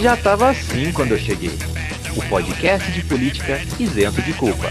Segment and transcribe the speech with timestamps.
[0.00, 1.50] Já tava assim quando eu cheguei.
[2.16, 4.66] O podcast de política isento de culpa.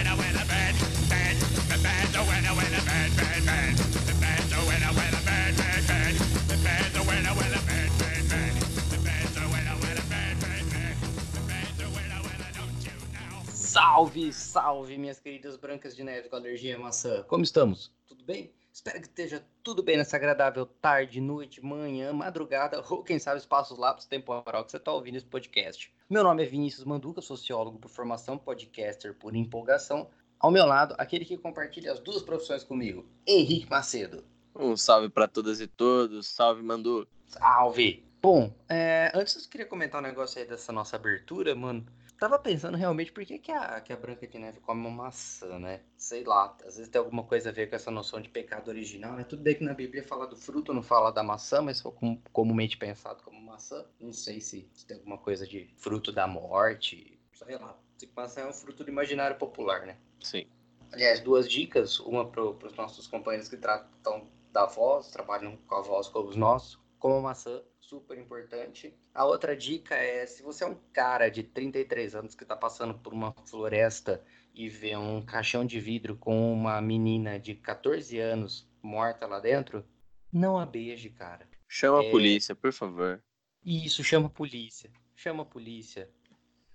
[13.54, 17.24] Salve, salve, minhas queridas brancas de neve com alergia à maçã.
[17.24, 17.92] Como estamos?
[18.08, 18.57] Tudo bem?
[18.78, 23.76] Espero que esteja tudo bem nessa agradável tarde, noite, manhã, madrugada ou quem sabe espaços
[23.76, 25.92] lápis temporal que você está ouvindo esse podcast.
[26.08, 30.08] Meu nome é Vinícius Manduca, sociólogo por formação, podcaster por empolgação.
[30.40, 34.24] Ao meu lado, aquele que compartilha as duas profissões comigo, Henrique Macedo.
[34.56, 37.08] Um salve para todas e todos, salve Mandu.
[37.26, 38.06] Salve!
[38.22, 41.84] Bom, é, antes eu queria comentar um negócio aí dessa nossa abertura, mano
[42.18, 45.60] tava pensando realmente por que, que, a, que a Branca de Neve come uma maçã,
[45.60, 45.82] né?
[45.96, 49.14] Sei lá, às vezes tem alguma coisa a ver com essa noção de pecado original,
[49.14, 49.24] né?
[49.24, 52.22] Tudo bem que na Bíblia fala do fruto, não fala da maçã, mas foi com,
[52.32, 53.86] comumente pensado como maçã.
[54.00, 57.78] Não sei se, se, tem alguma coisa de fruto da morte, sei lá.
[58.16, 59.98] Maçã é um fruto do imaginário popular, né?
[60.22, 60.46] Sim.
[60.92, 65.82] Aliás, duas dicas, uma para os nossos companheiros que tratam da voz, trabalham com a
[65.82, 68.94] voz como os nossos, como maçã super importante.
[69.14, 72.94] A outra dica é, se você é um cara de 33 anos que está passando
[72.96, 74.22] por uma floresta
[74.54, 79.86] e vê um caixão de vidro com uma menina de 14 anos morta lá dentro,
[80.32, 81.48] não a beije, cara.
[81.66, 82.08] Chama é...
[82.08, 83.24] a polícia, por favor.
[83.64, 84.92] Isso, chama a polícia.
[85.16, 86.10] Chama a polícia.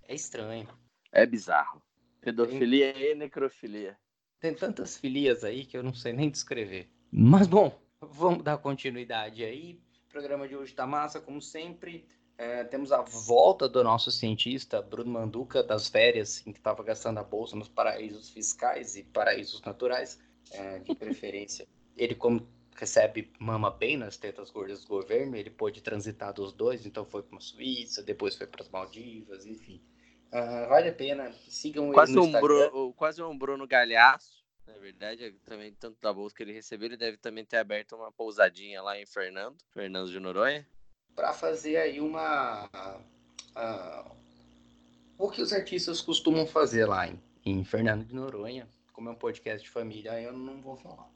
[0.08, 0.68] É estranho.
[1.12, 1.82] É bizarro.
[2.22, 3.10] Pedofilia Tem...
[3.10, 3.98] e necrofilia.
[4.40, 6.90] Tem tantas filias aí que eu não sei nem descrever.
[7.10, 9.78] Mas bom, vamos dar continuidade aí.
[10.12, 12.06] Programa de hoje está massa, como sempre.
[12.36, 17.16] É, temos a volta do nosso cientista Bruno Manduca das férias, em que estava gastando
[17.16, 21.66] a bolsa nos paraísos fiscais e paraísos naturais, é, de preferência.
[21.96, 22.46] Ele, como
[22.76, 27.22] recebe mama bem nas tetas gordas do governo, ele pôde transitar dos dois, então foi
[27.22, 29.80] para a Suíça, depois foi para as Maldivas, enfim.
[30.28, 34.74] Uh, vale a pena, sigam quase ele no um Bruno, Quase um Bruno Galhaço na
[34.74, 38.82] verdade, também tanto da bolsa que ele recebeu, ele deve também ter aberto uma pousadinha
[38.82, 40.66] lá em Fernando, Fernando de Noronha.
[41.14, 42.68] Para fazer aí uma.
[43.56, 44.16] Uh,
[45.18, 49.16] o que os artistas costumam fazer lá em, em Fernando de Noronha, como é um
[49.16, 51.08] podcast de família, eu não vou falar.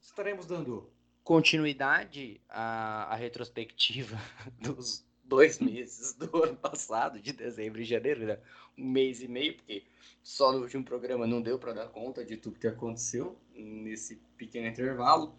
[0.00, 0.92] Estaremos dando
[1.24, 4.18] continuidade à, à retrospectiva
[4.60, 8.38] dos dois meses do ano passado, de dezembro e janeiro, né?
[8.76, 9.82] um mês e meio, porque
[10.22, 14.66] só no último programa não deu para dar conta de tudo que aconteceu nesse pequeno
[14.66, 15.34] intervalo.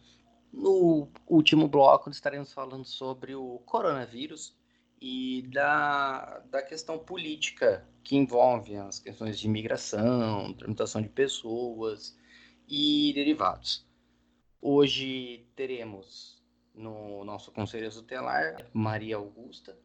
[0.51, 4.57] No último bloco estaremos falando sobre o coronavírus
[4.99, 12.17] e da, da questão política que envolve as questões de imigração, tramitação de pessoas
[12.67, 13.85] e derivados.
[14.59, 16.41] Hoje teremos
[16.73, 19.77] no nosso conselho tutelar, Maria Augusta.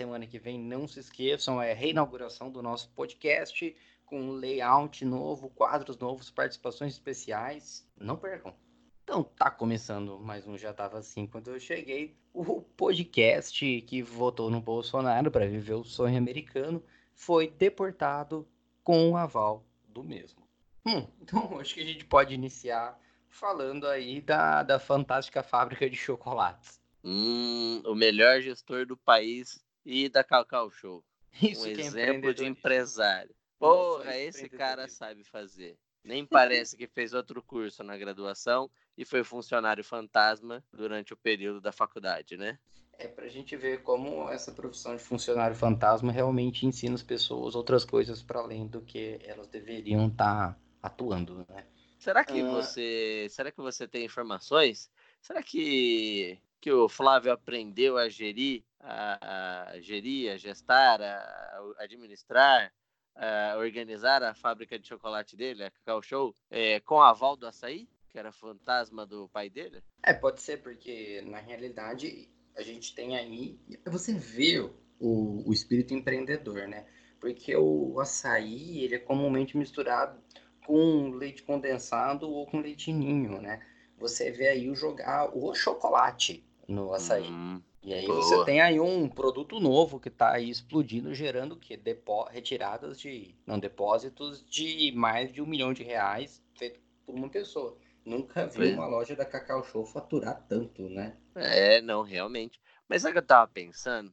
[0.00, 3.74] Semana que vem, não se esqueçam, é reinauguração do nosso podcast
[4.06, 7.84] com layout novo, quadros novos, participações especiais.
[7.98, 8.54] Não percam.
[9.02, 12.16] Então, tá começando mais um Já Tava Assim quando eu cheguei.
[12.32, 16.80] O podcast que votou no Bolsonaro para viver o sonho americano
[17.12, 18.46] foi deportado
[18.84, 20.46] com o aval do mesmo.
[20.86, 22.96] Hum, então acho que a gente pode iniciar
[23.28, 26.80] falando aí da, da fantástica fábrica de chocolates.
[27.02, 31.02] Hum, o melhor gestor do país e da Cacau Show.
[31.42, 33.34] Isso um é exemplo de empresário.
[33.58, 35.78] Porra, esse cara sabe fazer.
[36.04, 41.60] Nem parece que fez outro curso na graduação e foi funcionário fantasma durante o período
[41.60, 42.58] da faculdade, né?
[42.98, 47.84] É pra gente ver como essa profissão de funcionário fantasma realmente ensina as pessoas outras
[47.84, 51.66] coisas para além do que elas deveriam estar tá atuando, né?
[51.98, 52.50] Será que uh...
[52.50, 54.90] você, será que você tem informações?
[55.20, 61.82] Será que que o Flávio aprendeu a gerir, a, a gerir, a gestar, a, a
[61.82, 62.72] administrar,
[63.14, 67.46] a organizar a fábrica de chocolate dele, a Cacau Show, é, com a aval do
[67.46, 69.82] açaí, que era fantasma do pai dele?
[70.02, 73.58] É, pode ser, porque na realidade a gente tem aí.
[73.86, 74.58] Você vê
[75.00, 76.86] o, o espírito empreendedor, né?
[77.20, 80.20] Porque o açaí ele é comumente misturado
[80.66, 83.64] com leite condensado ou com leite ninho, né?
[83.98, 87.28] Você vê aí o jogar o chocolate no açaí.
[87.28, 88.22] Hum, e aí boa.
[88.22, 91.76] você tem aí um produto novo que está aí explodindo, gerando o quê?
[91.76, 97.28] Depo retiradas de, não, depósitos de mais de um milhão de reais feito por uma
[97.28, 97.76] pessoa.
[98.04, 101.16] Nunca vi uma loja da Cacau Show faturar tanto, né?
[101.34, 102.60] É, não, realmente.
[102.88, 104.12] Mas sabe o que eu tava pensando?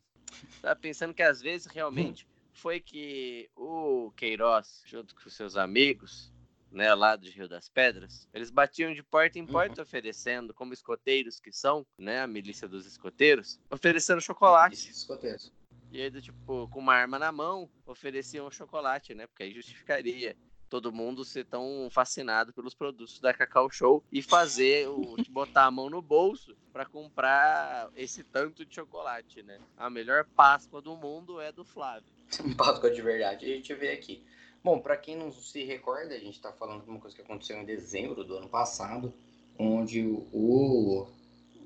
[0.61, 6.31] Tava pensando que às vezes realmente foi que o Queiroz, junto com seus amigos,
[6.75, 9.83] né, lá do Rio das Pedras, eles batiam de porta em porta uhum.
[9.83, 14.91] oferecendo, como escoteiros que são, né, a milícia dos escoteiros, oferecendo chocolate.
[14.91, 15.51] Escoteiros.
[15.91, 19.27] E aí, tipo, com uma arma na mão, ofereciam chocolate, né?
[19.27, 20.35] Porque aí justificaria
[20.69, 25.71] todo mundo ser tão fascinado pelos produtos da Cacau Show e fazer o botar a
[25.71, 29.57] mão no bolso para comprar esse tanto de chocolate, né?
[29.77, 32.11] A melhor Páscoa do mundo é do Flávio.
[32.57, 33.45] Páscoa de verdade.
[33.45, 34.25] A gente vê aqui.
[34.65, 37.55] Bom, para quem não se recorda, a gente está falando de uma coisa que aconteceu
[37.55, 39.13] em dezembro do ano passado,
[39.59, 40.01] onde
[40.33, 41.05] o,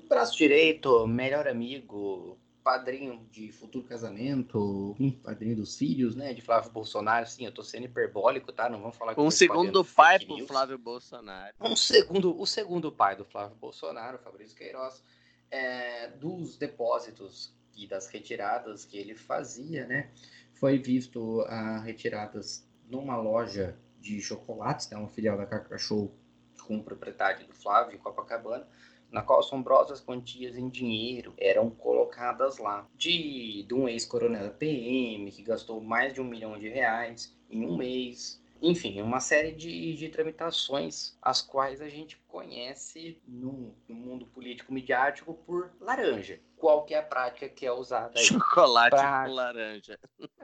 [0.06, 7.26] braço direito, melhor amigo, padrinho de futuro casamento, padrinho dos filhos, né, de Flávio Bolsonaro.
[7.26, 8.68] Sim, eu tô sendo hiperbólico, tá?
[8.68, 11.54] Não vamos falar que Um segundo pai pro Flávio Bolsonaro.
[11.58, 15.02] Um segundo, o segundo pai do Flávio Bolsonaro, Fabrício Queiroz,
[15.50, 20.10] é, dos depósitos e das retiradas que ele fazia, né?
[20.52, 26.14] Foi visto a retiradas numa loja de chocolates, né, uma filial da Cacau Show
[26.66, 28.66] com propriedade do Flávio em Copacabana
[29.10, 32.88] na qual assombrosas quantias em dinheiro eram colocadas lá.
[32.96, 37.66] De, de um ex-coronel da PM que gastou mais de um milhão de reais em
[37.66, 38.40] um mês.
[38.62, 44.72] Enfim, uma série de, de tramitações, as quais a gente conhece no, no mundo político
[44.72, 48.24] midiático por laranja qual que é a prática que é usada aí.
[48.26, 49.24] Chocolate pra...
[49.24, 49.98] com laranja.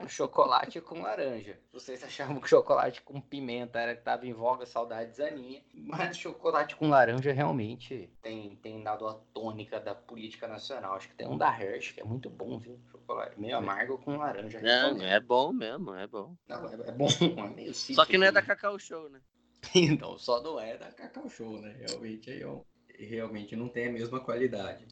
[0.07, 1.59] Chocolate com laranja.
[1.71, 5.61] Vocês achavam que chocolate com pimenta era que estava em voga, saudades Aninha.
[5.75, 10.95] Mas chocolate com laranja realmente tem, tem dado a tônica da política nacional.
[10.95, 12.79] Acho que tem um da Hershey, que é muito bom, viu?
[12.91, 14.59] Chocolate meio amargo com laranja.
[14.59, 16.35] Não, é bom mesmo, é bom.
[16.47, 19.21] Não, é, é bom, é meio Só que não é da Cacau Show, né?
[19.75, 21.75] então, só não é da Cacau Show, né?
[21.87, 22.43] Realmente, aí,
[23.05, 24.85] realmente não tem a mesma qualidade.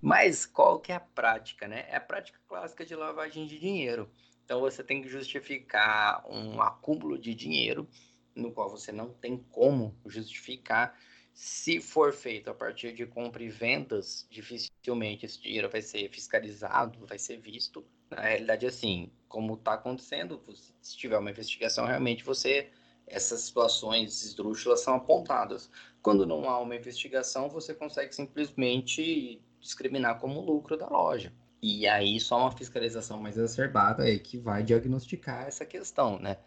[0.00, 1.86] Mas qual que é a prática, né?
[1.88, 4.10] É a prática clássica de lavagem de dinheiro.
[4.44, 7.88] Então você tem que justificar um acúmulo de dinheiro
[8.34, 10.98] no qual você não tem como justificar.
[11.34, 17.04] Se for feito a partir de compra e vendas, dificilmente esse dinheiro vai ser fiscalizado,
[17.06, 17.84] vai ser visto.
[18.10, 20.42] Na realidade, assim, como está acontecendo,
[20.80, 22.70] se tiver uma investigação, realmente você
[23.10, 25.70] essas situações esdrúxulas são apontadas.
[26.02, 31.32] Quando não há uma investigação, você consegue simplesmente discriminar como lucro da loja.
[31.60, 36.38] E aí só uma fiscalização mais exacerbada é que vai diagnosticar essa questão, né?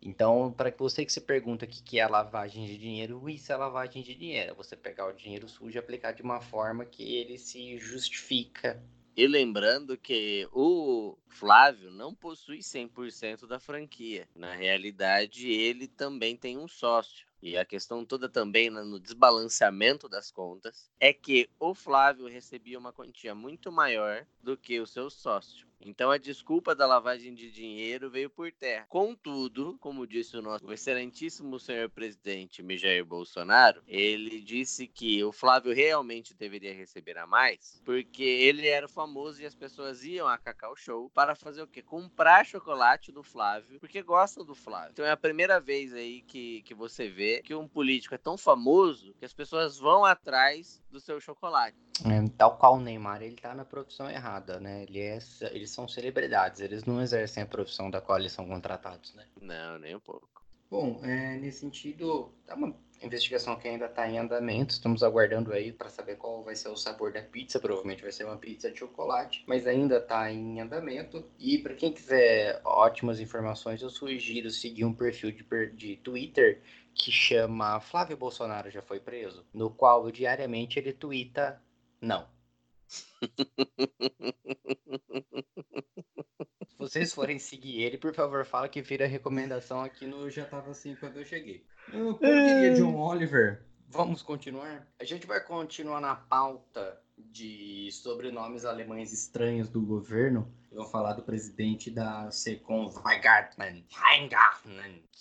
[0.00, 4.02] Então, para você que se pergunta o que é lavagem de dinheiro, isso é lavagem
[4.02, 4.52] de dinheiro.
[4.52, 8.80] É você pegar o dinheiro sujo e aplicar de uma forma que ele se justifica.
[9.16, 14.28] E lembrando que o Flávio não possui 100% da franquia.
[14.34, 20.30] Na realidade, ele também tem um sócio e a questão toda também no desbalanceamento das
[20.30, 25.66] contas, é que o Flávio recebia uma quantia muito maior do que o seu sócio.
[25.80, 28.86] Então a desculpa da lavagem de dinheiro veio por terra.
[28.88, 35.74] Contudo, como disse o nosso excelentíssimo senhor presidente Mijair Bolsonaro, ele disse que o Flávio
[35.74, 40.76] realmente deveria receber a mais, porque ele era famoso e as pessoas iam a Cacau
[40.76, 41.82] Show para fazer o quê?
[41.82, 44.92] Comprar chocolate do Flávio, porque gostam do Flávio.
[44.92, 48.36] Então é a primeira vez aí que, que você vê que um político é tão
[48.36, 51.76] famoso que as pessoas vão atrás do seu chocolate.
[52.04, 54.82] É, tal qual o Neymar, ele tá na profissão errada, né?
[54.82, 55.18] Ele é,
[55.50, 59.24] eles são celebridades, eles não exercem a profissão da qual eles são contratados, né?
[59.40, 60.28] Não, nem um pouco.
[60.70, 65.72] Bom, é, nesse sentido, é uma investigação que ainda está em andamento, estamos aguardando aí
[65.72, 68.78] para saber qual vai ser o sabor da pizza, provavelmente vai ser uma pizza de
[68.78, 71.24] chocolate, mas ainda está em andamento.
[71.38, 76.62] E para quem quiser ótimas informações, eu sugiro seguir um perfil de, de Twitter
[76.94, 81.62] que chama Flávio Bolsonaro já foi preso, no qual diariamente ele twitta
[82.06, 82.28] não.
[86.68, 90.70] Se vocês forem seguir ele, por favor, fala que vira recomendação aqui no Já Tava
[90.70, 91.66] Assim quando eu cheguei.
[91.92, 94.86] Eu, como diria John Oliver, vamos continuar?
[95.00, 100.48] A gente vai continuar na pauta de sobrenomes alemães estranhos do governo.
[100.70, 103.82] Eu vou falar do presidente da Secom, Weingartman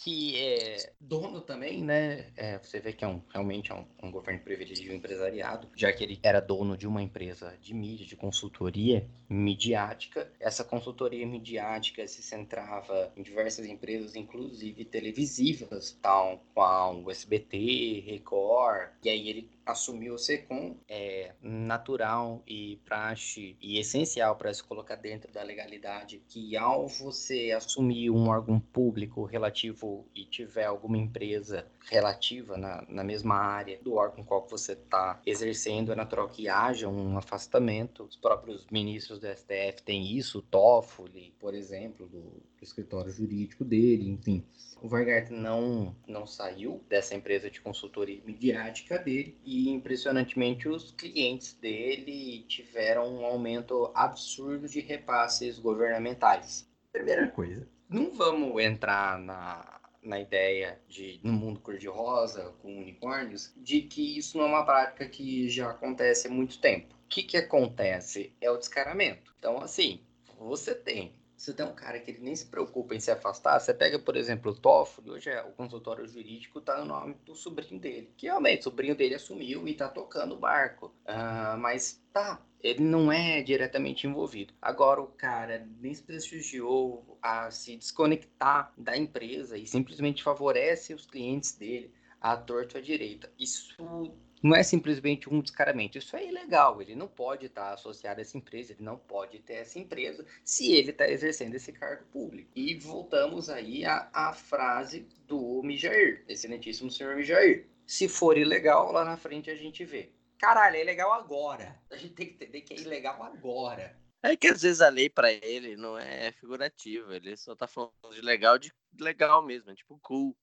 [0.06, 2.28] que é dono também, né?
[2.36, 6.04] É, você vê que é um, realmente é um, um governo privilegiado empresariado, já que
[6.04, 10.30] ele era dono de uma empresa de mídia, de consultoria midiática.
[10.40, 18.90] Essa consultoria midiática se centrava em diversas empresas, inclusive televisivas, tal qual o SBT, Record,
[19.04, 24.96] e aí ele assumiu o SECOM é natural e praxe e essencial para se colocar
[24.96, 31.68] dentro da legalidade que ao você assumir um órgão público relativo e tiver alguma empresa
[31.90, 36.88] relativa na, na mesma área do órgão qual você está exercendo, é natural que haja
[36.88, 38.04] um afastamento.
[38.04, 43.64] Os próprios ministros do STF têm isso, o Toffoli, por exemplo, do, do escritório jurídico
[43.64, 44.44] dele, enfim.
[44.82, 51.54] o Weingarten não, não saiu dessa empresa de consultoria midiática dele e, impressionantemente, os clientes
[51.54, 56.68] dele tiveram um aumento absurdo de repasses governamentais.
[56.92, 63.82] Primeira coisa, não vamos entrar na, na ideia de no mundo cor-de-rosa com unicórnios de
[63.82, 66.94] que isso não é uma prática que já acontece há muito tempo.
[66.94, 68.34] O que, que acontece?
[68.40, 69.34] É o descaramento.
[69.38, 70.02] Então, assim,
[70.40, 73.74] você tem você tem um cara que ele nem se preocupa em se afastar, você
[73.74, 77.80] pega, por exemplo, o Toffoli, hoje é, o consultório jurídico está no nome do sobrinho
[77.80, 80.88] dele, que realmente o sobrinho dele assumiu e está tocando o barco.
[81.06, 84.54] Uh, mas tá, ele não é diretamente envolvido.
[84.62, 91.06] Agora o cara nem se prestigiou a se desconectar da empresa e simplesmente favorece os
[91.06, 93.32] clientes dele à torta à direita.
[93.38, 95.98] Isso não é simplesmente um descaramento.
[95.98, 96.80] Isso é ilegal.
[96.80, 100.72] Ele não pode estar associado a essa empresa, ele não pode ter essa empresa se
[100.72, 102.52] ele está exercendo esse cargo público.
[102.56, 107.68] E voltamos aí à, à frase do Mijair, excelentíssimo senhor Mijair.
[107.88, 110.12] Se for ilegal, lá na frente a gente vê.
[110.38, 111.82] Caralho, é ilegal agora.
[111.90, 113.98] A gente tem que entender que é ilegal agora.
[114.22, 117.94] É que às vezes a lei para ele não é figurativa, ele só tá falando
[118.14, 120.36] de legal de legal mesmo, é tipo cool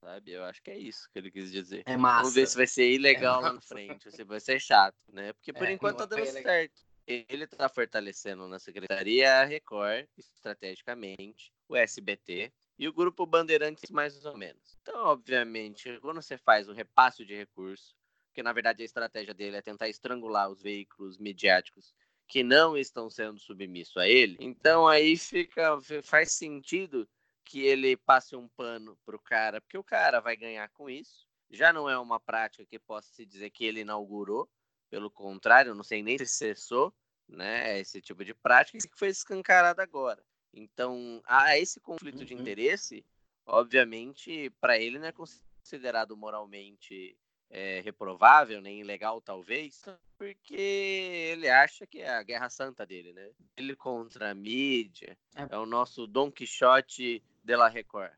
[0.00, 0.32] sabe?
[0.32, 1.82] Eu acho que é isso que ele quis dizer.
[1.86, 2.22] É massa.
[2.22, 5.32] Vamos ver se vai ser ilegal é lá na frente, se vai ser chato, né?
[5.32, 6.86] Porque por é, enquanto tá dando certo.
[7.06, 14.36] Ele tá fortalecendo na Secretaria Record, estrategicamente, o SBT e o Grupo Bandeirantes, mais ou
[14.36, 14.76] menos.
[14.82, 17.94] Então, obviamente, quando você faz um repasse de recursos,
[18.34, 21.94] que na verdade a estratégia dele é tentar estrangular os veículos midiáticos
[22.28, 27.08] que não estão sendo submissos a ele, então aí fica faz sentido
[27.46, 31.26] que ele passe um pano pro cara, porque o cara vai ganhar com isso.
[31.48, 34.50] Já não é uma prática que possa se dizer que ele inaugurou,
[34.90, 36.92] pelo contrário, não sei nem se cessou,
[37.28, 40.22] né, esse tipo de prática que foi escancarado agora.
[40.52, 42.24] Então, há esse conflito uhum.
[42.24, 43.04] de interesse,
[43.46, 47.16] obviamente, para ele não é considerado moralmente
[47.48, 49.84] é, reprovável, nem ilegal, talvez,
[50.18, 53.30] porque ele acha que é a guerra santa dele, né?
[53.56, 58.10] Ele contra a mídia, é, é o nosso Don Quixote de la Record.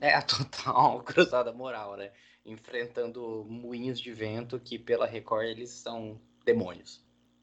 [0.00, 2.12] É a total cruzada moral, né?
[2.44, 7.00] Enfrentando moinhos de vento que pela Record eles são demônios.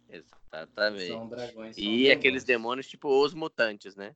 [0.09, 1.07] Exatamente.
[1.07, 1.75] São dragões.
[1.75, 2.17] São e demônios.
[2.17, 4.13] aqueles demônios tipo os mutantes, né?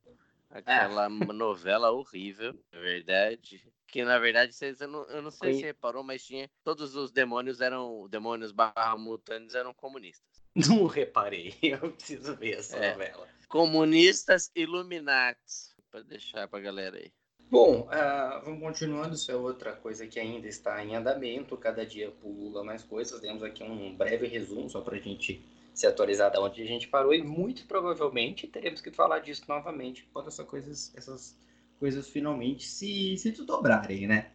[0.49, 1.09] Aquela é.
[1.09, 3.65] novela horrível, na verdade.
[3.87, 5.59] Que na verdade, vocês, eu, não, eu não sei Sim.
[5.59, 6.49] se reparou, mas tinha.
[6.63, 8.07] Todos os demônios eram.
[8.09, 10.43] Demônios barra mutantes eram comunistas.
[10.69, 12.91] Não reparei, eu preciso ver essa é.
[12.91, 13.27] novela.
[13.47, 17.13] Comunistas iluminatis para deixar para a galera aí.
[17.51, 19.13] Bom, uh, vamos continuando.
[19.13, 21.55] Isso é outra coisa que ainda está em andamento.
[21.55, 23.21] Cada dia pula mais coisas.
[23.21, 26.87] Temos aqui um breve resumo só para a gente se atualizar da onde a gente
[26.87, 27.13] parou.
[27.13, 31.37] E muito provavelmente teremos que falar disso novamente quando essas coisas, essas
[31.79, 34.31] coisas finalmente se, se desdobrarem, né?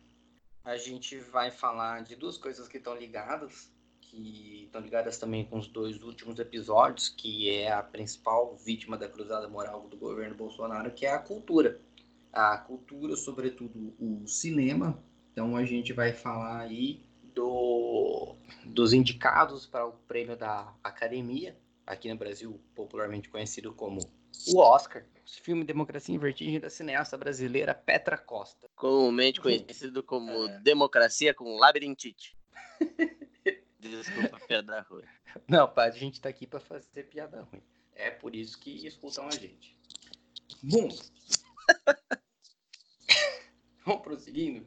[0.62, 3.68] A gente vai falar de duas coisas que estão ligadas
[4.10, 9.08] que estão ligadas também com os dois últimos episódios, que é a principal vítima da
[9.08, 11.80] cruzada moral do governo Bolsonaro, que é a cultura.
[12.32, 15.02] A cultura, sobretudo o cinema.
[15.32, 18.34] Então a gente vai falar aí do,
[18.64, 24.00] dos indicados para o prêmio da Academia, aqui no Brasil popularmente conhecido como
[24.48, 25.04] o Oscar.
[25.24, 28.68] O filme Democracia em Vertigem da cineasta brasileira Petra Costa.
[28.74, 30.58] Comumente conhecido como é.
[30.60, 32.36] Democracia com Labirintite.
[33.78, 35.04] Desculpa, piada ruim.
[35.47, 37.62] Não, pai, a gente tá aqui para fazer piada ruim.
[37.94, 39.76] É por isso que escutam a gente.
[40.62, 40.88] Bom.
[43.85, 44.66] Vamos prosseguindo.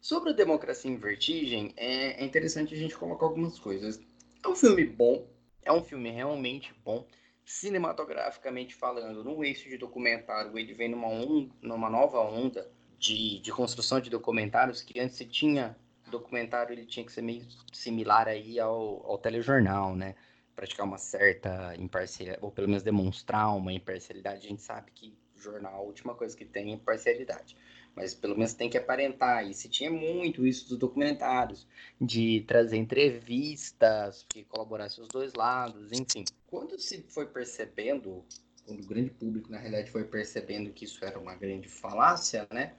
[0.00, 4.00] Sobre a democracia em vertigem, é, é interessante a gente colocar algumas coisas.
[4.44, 5.28] É um filme bom,
[5.62, 7.06] é um filme realmente bom,
[7.44, 13.52] cinematograficamente falando, no eixo de documentário, ele vem numa, onda, numa nova onda de, de
[13.52, 15.76] construção de documentários que antes se tinha
[16.10, 20.14] documentário ele tinha que ser meio similar aí ao, ao telejornal, né?
[20.54, 24.46] Praticar uma certa imparcialidade, ou pelo menos demonstrar uma imparcialidade.
[24.46, 27.56] A gente sabe que jornal, a última coisa que tem é imparcialidade.
[27.94, 29.46] Mas pelo menos tem que aparentar.
[29.48, 31.66] E se tinha muito isso dos documentários,
[32.00, 36.24] de trazer entrevistas que colaborassem os dois lados, enfim.
[36.46, 38.24] Quando se foi percebendo,
[38.66, 42.74] quando o grande público, na realidade, foi percebendo que isso era uma grande falácia, né?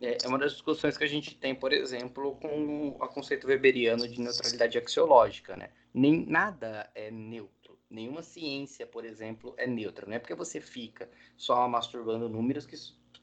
[0.00, 4.08] É, é uma das discussões que a gente tem, por exemplo, com o conceito weberiano
[4.08, 5.70] de neutralidade axiológica, né?
[5.92, 7.78] Nem nada é neutro.
[7.90, 10.06] Nenhuma ciência, por exemplo, é neutra.
[10.06, 12.76] Não é porque você fica só masturbando números que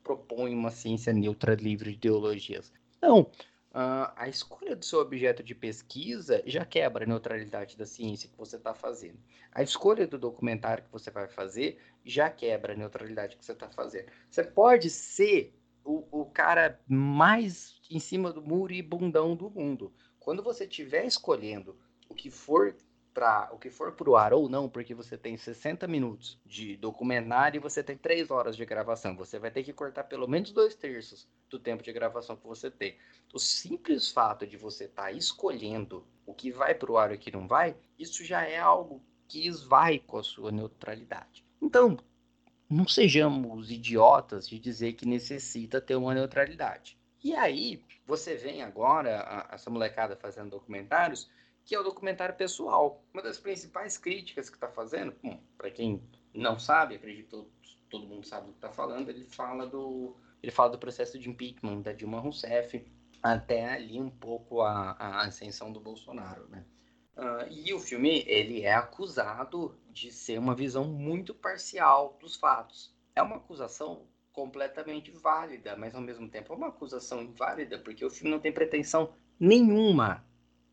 [0.03, 2.71] propõe uma ciência neutra livre de ideologias.
[3.01, 3.21] Não.
[3.71, 8.37] Uh, a escolha do seu objeto de pesquisa já quebra a neutralidade da ciência que
[8.37, 9.19] você está fazendo.
[9.51, 13.69] A escolha do documentário que você vai fazer já quebra a neutralidade que você está
[13.69, 14.07] fazendo.
[14.29, 15.53] Você pode ser
[15.87, 19.93] o, o cara mais em cima do muro e bundão do mundo.
[20.19, 21.77] Quando você estiver escolhendo
[22.09, 22.75] o que for
[23.13, 27.57] para o que for pro ar ou não, porque você tem 60 minutos de documentário
[27.57, 29.15] e você tem 3 horas de gravação.
[29.15, 32.69] Você vai ter que cortar pelo menos dois terços do tempo de gravação que você
[32.69, 32.97] tem.
[33.33, 37.19] O simples fato de você estar tá escolhendo o que vai pro ar e o
[37.19, 41.43] que não vai, isso já é algo que esvai com a sua neutralidade.
[41.61, 41.97] Então,
[42.69, 46.97] não sejamos idiotas de dizer que necessita ter uma neutralidade.
[47.23, 51.29] E aí, você vem agora, a, essa molecada fazendo documentários,
[51.65, 53.03] que é o documentário pessoal.
[53.13, 55.13] Uma das principais críticas que está fazendo,
[55.57, 56.01] para quem
[56.33, 60.51] não sabe, acredito que todo mundo sabe do que está falando, ele fala do ele
[60.51, 62.85] fala do processo de impeachment da Dilma Rousseff
[63.23, 66.63] até ali um pouco a, a ascensão do Bolsonaro, né?
[67.17, 72.95] Uh, e o filme ele é acusado de ser uma visão muito parcial dos fatos.
[73.15, 78.09] É uma acusação completamente válida, mas ao mesmo tempo é uma acusação inválida porque o
[78.09, 80.23] filme não tem pretensão nenhuma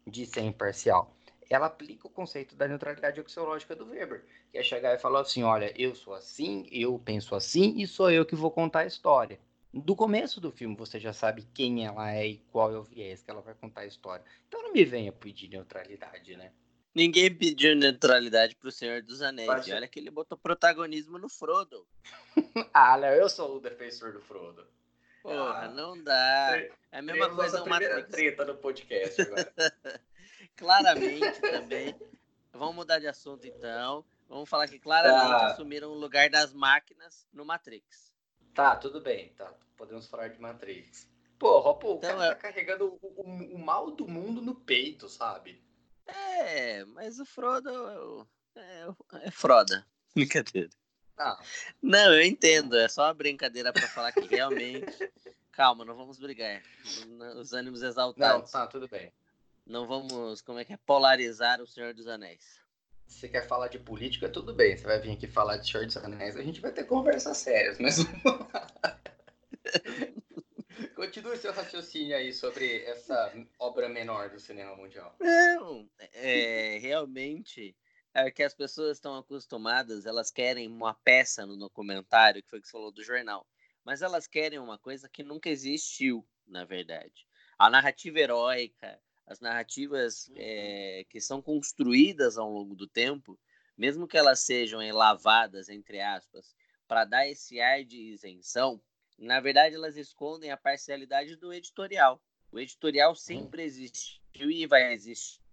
[0.07, 1.17] de ser imparcial.
[1.49, 5.43] Ela aplica o conceito da neutralidade axiológica do Weber, que é chegar e falar assim:
[5.43, 9.41] olha, eu sou assim, eu penso assim e sou eu que vou contar a história.
[9.73, 13.23] Do começo do filme você já sabe quem ela é e qual é o viés
[13.23, 14.25] que ela vai contar a história.
[14.47, 16.53] Então não me venha pedir neutralidade, né?
[16.95, 19.49] Ninguém pediu neutralidade pro Senhor dos Anéis.
[19.49, 19.69] Mas...
[19.69, 21.87] olha que ele botou protagonismo no Frodo.
[22.73, 24.67] ah, não, eu sou o defensor do Frodo.
[25.23, 26.59] Porra, ah, não dá.
[26.93, 29.53] É a mesma coisa uma treta no podcast agora.
[30.55, 31.97] claramente também.
[32.53, 34.05] Vamos mudar de assunto então.
[34.29, 35.47] Vamos falar que claramente tá.
[35.49, 38.13] assumiram o lugar das máquinas no Matrix.
[38.55, 39.53] Tá, tudo bem, tá.
[39.77, 41.09] Podemos falar de Matrix.
[41.39, 42.29] Porra, pô, o então, cara é...
[42.29, 45.61] tá carregando o, o, o, mal do mundo no peito, sabe?
[46.07, 48.87] É, mas o Frodo é,
[49.23, 49.87] é Froda.
[50.15, 50.71] Brincadeira.
[51.17, 51.39] Ah.
[51.81, 52.77] Não, eu entendo.
[52.77, 55.13] É só uma brincadeira para falar que realmente.
[55.53, 56.63] Calma, não vamos brigar.
[57.37, 58.53] Os ânimos exaltados.
[58.53, 59.13] Não, tá, tudo bem.
[59.67, 60.77] Não vamos, como é que é?
[60.77, 62.63] Polarizar o Senhor dos Anéis.
[63.07, 64.77] Se você quer falar de política, tudo bem.
[64.77, 66.37] Você vai vir aqui falar de Senhor dos Anéis.
[66.37, 67.99] A gente vai ter conversas sérias, mas.
[70.95, 75.17] Continue seu raciocínio aí sobre essa obra menor do cinema mundial.
[75.19, 77.77] Não, é, realmente
[78.15, 82.63] é que as pessoas estão acostumadas, elas querem uma peça no documentário, que foi o
[82.63, 83.45] que você falou do jornal,
[83.85, 87.27] mas elas querem uma coisa que nunca existiu, na verdade.
[87.59, 93.39] A narrativa heróica, as narrativas é, que são construídas ao longo do tempo,
[93.77, 96.55] mesmo que elas sejam lavadas, entre aspas,
[96.87, 98.81] para dar esse ar de isenção,
[99.19, 102.21] na verdade elas escondem a parcialidade do editorial.
[102.51, 105.45] O editorial sempre existiu e vai existir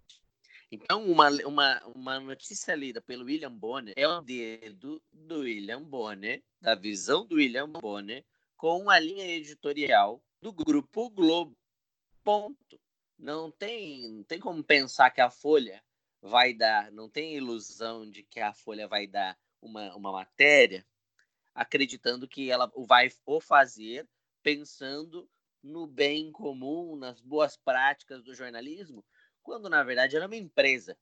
[0.72, 6.42] então, uma, uma, uma notícia lida pelo William Bonner é o dedo do William Bonner,
[6.62, 8.24] da visão do William Bonner,
[8.56, 11.54] com a linha editorial do Grupo Globo.
[12.24, 12.80] Ponto.
[13.18, 15.84] Não tem, não tem como pensar que a Folha
[16.22, 20.86] vai dar, não tem ilusão de que a Folha vai dar uma, uma matéria
[21.54, 24.08] acreditando que ela vai o fazer
[24.42, 25.28] pensando
[25.62, 29.04] no bem comum, nas boas práticas do jornalismo,
[29.42, 30.96] quando na verdade era uma empresa.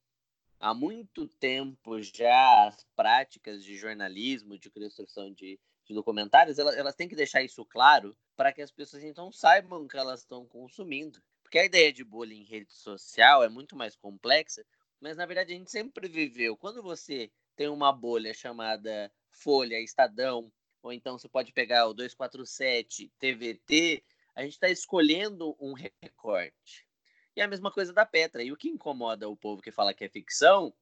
[0.59, 6.95] Há muito tempo já as práticas de jornalismo, de construção de, de documentários, elas, elas
[6.95, 11.19] têm que deixar isso claro para que as pessoas então saibam que elas estão consumindo.
[11.41, 14.63] Porque a ideia de bullying em rede social é muito mais complexa,
[14.99, 16.55] mas na verdade a gente sempre viveu.
[16.55, 23.11] Quando você tem uma bolha chamada Folha, Estadão, ou então você pode pegar o 247,
[23.19, 24.03] TVT,
[24.35, 26.87] a gente está escolhendo um recorte.
[27.35, 28.43] E a mesma coisa da Petra.
[28.43, 30.73] E o que incomoda o povo que fala que é ficção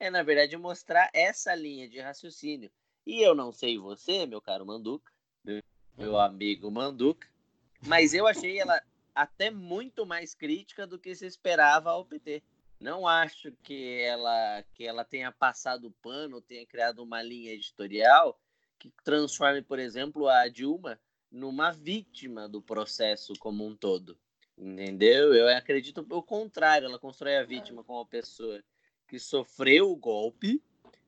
[0.00, 2.70] é, na verdade, mostrar essa linha de raciocínio.
[3.04, 5.10] E eu não sei você, meu caro Manduca,
[5.96, 7.28] meu amigo Manduca,
[7.86, 8.80] mas eu achei ela
[9.14, 12.42] até muito mais crítica do que se esperava ao PT.
[12.80, 18.40] Não acho que ela que ela tenha passado o pano, tenha criado uma linha editorial
[18.78, 24.18] que transforme, por exemplo, a Dilma numa vítima do processo como um todo.
[24.56, 25.34] Entendeu?
[25.34, 28.62] Eu acredito o contrário, ela constrói a vítima como uma pessoa
[29.06, 30.62] que sofreu o golpe,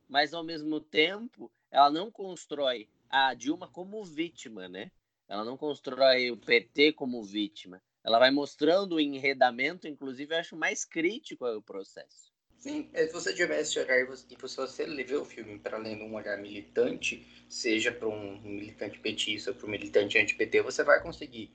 [0.09, 4.91] mas ao mesmo tempo ela não constrói a Dilma como vítima, né?
[5.29, 7.81] Ela não constrói o PT como vítima.
[8.03, 12.31] Ela vai mostrando o enredamento, inclusive eu acho mais crítico o processo.
[12.57, 16.03] Sim, é, se você tivesse olhar e se você ver o filme para além de
[16.03, 21.03] um olhar militante, seja para um militante petista ou para um militante anti-PT, você vai
[21.03, 21.51] conseguir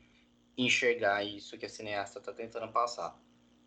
[0.58, 3.16] enxergar isso que a cineasta está tentando passar.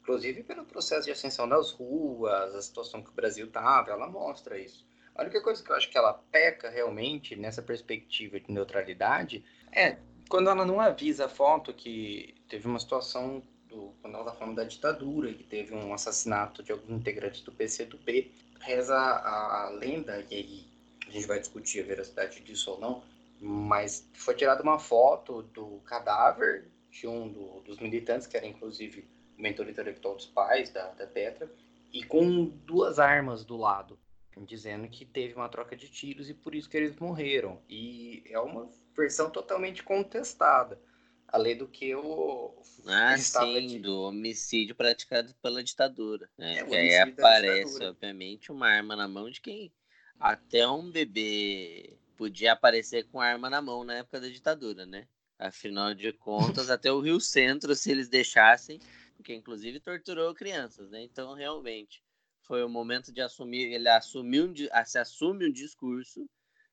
[0.01, 4.59] Inclusive pelo processo de ascensão das ruas, a situação que o Brasil estava, ela mostra
[4.59, 4.85] isso.
[5.15, 9.99] A única coisa que eu acho que ela peca realmente nessa perspectiva de neutralidade é
[10.29, 14.57] quando ela não avisa a foto que teve uma situação do, quando ela tá falando
[14.57, 20.25] da ditadura, que teve um assassinato de alguns integrantes do PCdoB, reza a, a lenda,
[20.31, 20.67] e aí
[21.07, 23.03] a gente vai discutir a veracidade disso ou não,
[23.41, 29.07] mas foi tirada uma foto do cadáver de um do, dos militantes, que era inclusive
[29.37, 31.51] mentor intelectual dos pais da, da Petra,
[31.93, 33.99] e com duas armas do lado,
[34.45, 37.63] dizendo que teve uma troca de tiros e por isso que eles morreram.
[37.69, 40.81] E é uma versão totalmente contestada,
[41.27, 42.55] além do que o
[42.87, 43.79] ah, sim, de...
[43.79, 46.59] do homicídio praticado pela ditadura, né?
[46.59, 49.73] É, que aí aparece, obviamente, uma arma na mão de quem
[50.19, 55.07] até um bebê podia aparecer com arma na mão na época da ditadura, né?
[55.39, 58.81] Afinal de contas, até o Rio Centro, se eles deixassem,
[59.17, 61.03] porque inclusive torturou crianças, né?
[61.03, 62.03] Então, realmente,
[62.49, 64.53] foi o momento de assumir, ele assumiu,
[64.87, 66.27] se assume um discurso,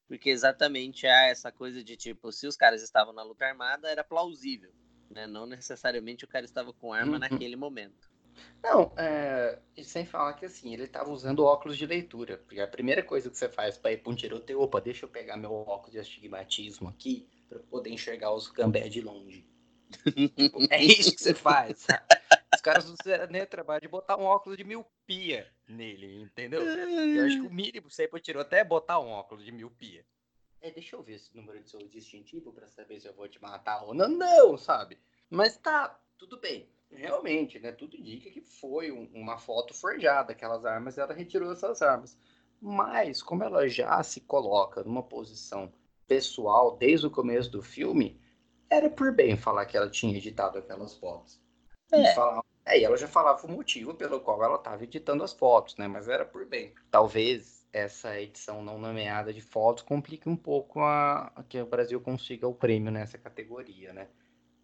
[0.08, 4.04] porque exatamente há essa coisa de tipo, se os caras estavam na luta armada, era
[4.04, 4.72] plausível,
[5.12, 5.28] né?
[5.28, 7.20] Não necessariamente o cara estava com arma uhum.
[7.20, 8.10] naquele momento.
[8.64, 12.38] Não, é, e sem falar que assim, ele estava usando óculos de leitura.
[12.38, 15.10] Porque a primeira coisa que você faz para ir para um tiroteio, opa, deixa eu
[15.10, 19.48] pegar meu óculos de astigmatismo aqui para poder enxergar os gambé de longe.
[20.36, 21.80] tipo, é isso que você faz.
[21.80, 22.04] Sabe?
[22.66, 26.62] Caras não fizeram nem trabalho de botar um óculos de miopia nele, entendeu?
[26.62, 30.06] Eu acho que o mínimo você tirou até botar um óculos de miopia.
[30.62, 33.40] É, deixa eu ver esse número de seu distintivo para saber se eu vou te
[33.40, 34.08] matar ou não.
[34.08, 34.98] Não, sabe?
[35.30, 40.66] Mas tá, tudo bem realmente, né, tudo indica que foi um, uma foto forjada, aquelas
[40.66, 42.18] armas, ela retirou essas armas.
[42.62, 45.72] Mas, como ela já se coloca numa posição
[46.08, 48.20] pessoal desde o começo do filme,
[48.70, 51.40] era por bem falar que ela tinha editado aquelas fotos.
[51.92, 52.02] É.
[52.02, 55.34] E, falar, é, e ela já falava o motivo pelo qual ela estava editando as
[55.34, 55.88] fotos, né?
[55.88, 56.74] Mas era por bem.
[56.90, 62.02] Talvez essa edição não nomeada de fotos complique um pouco a, a que o Brasil
[62.02, 64.08] consiga o prêmio nessa categoria, né?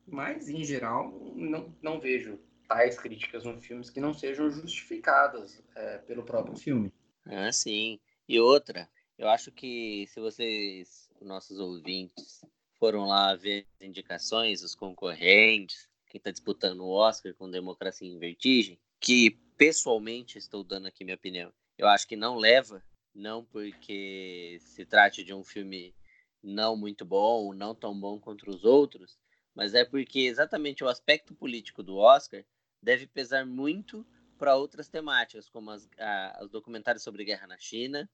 [0.07, 5.97] Mas, em geral, não, não vejo tais críticas nos filmes que não sejam justificadas é,
[5.99, 6.91] pelo próprio filme.
[7.25, 7.99] Ah, sim.
[8.27, 12.43] E outra, eu acho que se vocês, nossos ouvintes,
[12.79, 18.19] foram lá ver as indicações, os concorrentes, quem está disputando o Oscar com Democracia em
[18.19, 22.83] Vertigem, que pessoalmente estou dando aqui minha opinião, eu acho que não leva,
[23.15, 25.95] não porque se trate de um filme
[26.43, 29.17] não muito bom, não tão bom quanto os outros,
[29.55, 32.43] mas é porque exatamente o aspecto político do Oscar
[32.81, 34.05] deve pesar muito
[34.37, 38.09] para outras temáticas, como as, a, os documentários sobre guerra na China,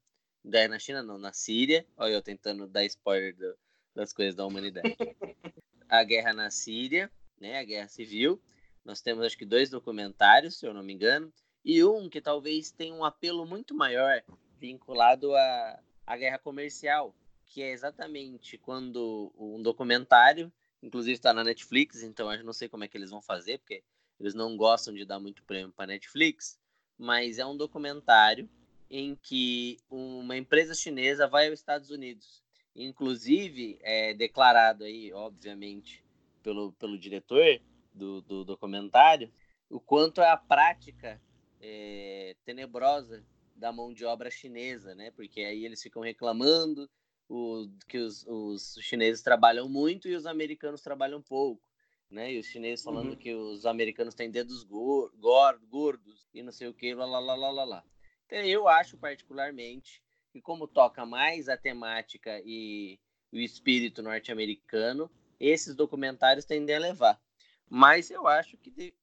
[0.46, 3.58] guerra na China não, na Síria, olha eu tentando dar spoiler do,
[3.96, 4.96] das coisas da humanidade.
[5.90, 8.42] a guerra na Síria, né, a guerra civil,
[8.84, 11.32] nós temos acho que dois documentários, se eu não me engano,
[11.64, 14.24] e um que talvez tenha um apelo muito maior
[14.60, 22.04] vinculado à, à guerra comercial, que é exatamente quando um documentário Inclusive está na Netflix,
[22.04, 23.84] então eu não sei como é que eles vão fazer, porque
[24.20, 26.60] eles não gostam de dar muito prêmio para Netflix,
[26.98, 28.50] mas é um documentário
[28.90, 32.44] em que uma empresa chinesa vai aos Estados Unidos.
[32.76, 36.04] Inclusive, é declarado aí, obviamente,
[36.48, 37.60] pelo, pelo diretor
[37.94, 39.30] do, do documentário,
[39.70, 41.22] o quanto é a prática
[41.60, 43.22] é, tenebrosa
[43.54, 45.12] da mão de obra chinesa, né?
[45.12, 46.90] Porque aí eles ficam reclamando
[47.28, 51.62] o, que os, os chineses trabalham muito e os americanos trabalham pouco.
[52.10, 52.36] Né?
[52.36, 53.18] E os chineses falando uhum.
[53.18, 55.12] que os americanos têm dedos gor
[55.68, 57.84] gordos e não sei o que, lá, lá, lá, lá, lá, lá.
[58.26, 62.98] Então, eu acho particularmente que como toca mais a temática e
[63.34, 67.22] o espírito norte-americano, esses documentários tendem a levar.
[67.70, 68.94] Mas eu acho que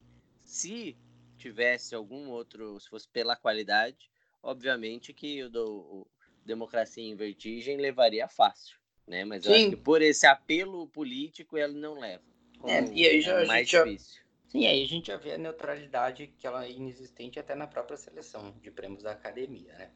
[0.45, 0.97] se
[1.37, 4.11] tivesse algum outro, se fosse pela qualidade,
[4.43, 6.07] obviamente que o, do,
[6.45, 9.25] democracia em vertigem levaria fácil, né?
[9.25, 9.51] Mas Sim.
[9.51, 12.25] eu acho que por esse apelo político ele não leva.
[12.65, 14.23] É, e aí já, é mais já, difícil.
[14.49, 17.97] Sim, aí a gente já vê a neutralidade que ela é inexistente até na própria
[17.97, 19.91] seleção de prêmios da academia, né?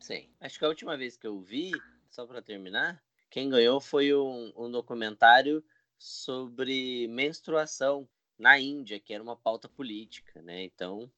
[0.00, 0.28] Sim.
[0.40, 1.72] Acho que a última vez que eu vi,
[2.08, 5.62] só para terminar, quem ganhou foi um, um documentário
[5.98, 8.08] sobre menstruação
[8.38, 10.62] na Índia, que era uma pauta política, né?
[10.62, 11.10] Então,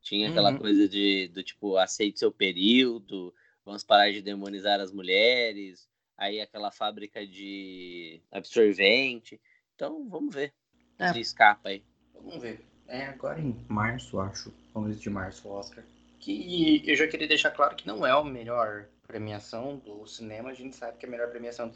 [0.00, 0.58] tinha aquela uhum.
[0.58, 6.70] coisa de do tipo aceite seu período, vamos parar de demonizar as mulheres, aí aquela
[6.70, 9.40] fábrica de absorvente.
[9.74, 10.54] Então, vamos ver
[10.98, 11.12] é.
[11.12, 11.82] se escapa aí.
[12.14, 12.64] Vamos ver.
[12.86, 15.84] É agora em março, acho, começo de março, o Oscar.
[16.18, 20.50] Que eu já queria deixar claro que não é a melhor premiação do cinema.
[20.50, 21.70] A gente sabe que a melhor premiação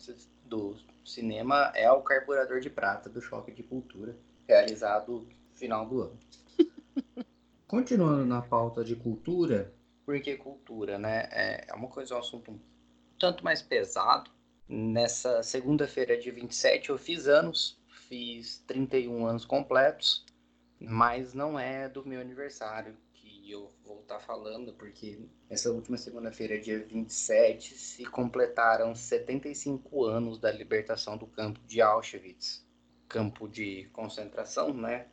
[0.45, 4.17] do cinema é o Carburador de Prata do Choque de Cultura,
[4.47, 6.19] realizado no final do ano.
[7.67, 9.73] Continuando na pauta de cultura,
[10.07, 11.29] porque cultura, né?
[11.33, 12.61] É, é uma coisa, um assunto um
[13.19, 14.31] tanto mais pesado,
[14.67, 20.25] Nessa segunda-feira, dia 27, eu fiz anos, fiz 31 anos completos,
[20.81, 22.97] mas não é do meu aniversário
[23.45, 30.39] que eu vou estar falando, porque essa última segunda-feira, dia 27, se completaram 75 anos
[30.39, 32.67] da libertação do campo de Auschwitz,
[33.07, 35.09] campo de concentração, né?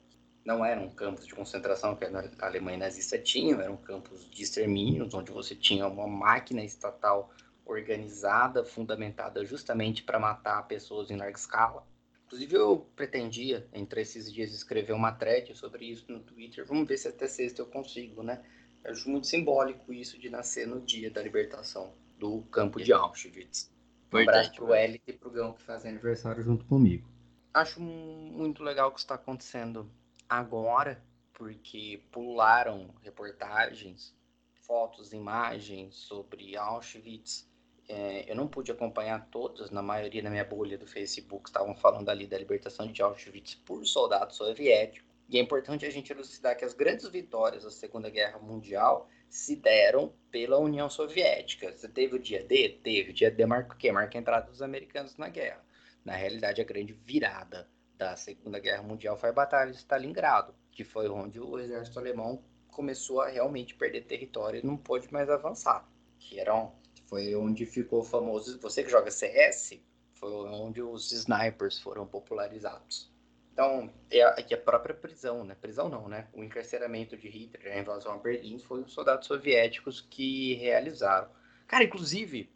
[0.46, 5.30] Não eram campos de concentração que a Alemanha nazista tinha, eram campos de extermínios, onde
[5.30, 7.30] você tinha uma máquina estatal
[7.66, 11.86] organizada, fundamentada justamente para matar pessoas em larga escala.
[12.32, 16.66] Inclusive, eu pretendia, entre esses dias, escrever uma thread sobre isso no Twitter.
[16.66, 18.42] Vamos ver se até sexta eu consigo, né?
[18.86, 23.70] Eu acho muito simbólico isso de nascer no dia da libertação do campo de Auschwitz.
[24.14, 27.06] Um abraço pro Elite e pro Gão que fazem aniversário junto comigo.
[27.54, 29.92] Acho muito legal o que está acontecendo
[30.30, 34.16] agora, porque pularam reportagens,
[34.54, 37.51] fotos, imagens sobre Auschwitz
[37.92, 42.08] é, eu não pude acompanhar todas, na maioria da minha bolha do Facebook estavam falando
[42.08, 45.12] ali da libertação de Auschwitz por soldados soviéticos.
[45.28, 49.58] E é importante a gente elucidar que as grandes vitórias da Segunda Guerra Mundial se
[49.58, 51.70] deram pela União Soviética.
[51.72, 52.80] Você teve o dia D?
[52.82, 53.12] Teve.
[53.12, 53.92] O dia D marca o quê?
[53.92, 55.62] Marca a entrada dos americanos na guerra.
[56.06, 60.86] Na realidade, a grande virada da Segunda Guerra Mundial foi a Batalha de Stalingrado, que
[60.86, 65.90] foi onde o exército alemão começou a realmente perder território e não pôde mais avançar.
[66.20, 66.74] Que eram
[67.12, 68.58] foi onde ficou famoso.
[68.62, 69.82] Você que joga CS,
[70.14, 73.12] foi onde os snipers foram popularizados.
[73.52, 75.54] Então, é a, é a própria prisão, né?
[75.54, 76.30] Prisão não, né?
[76.32, 81.28] O encarceramento de Hitler, a invasão a Berlim, foi os soldados soviéticos que realizaram.
[81.68, 82.50] Cara, inclusive,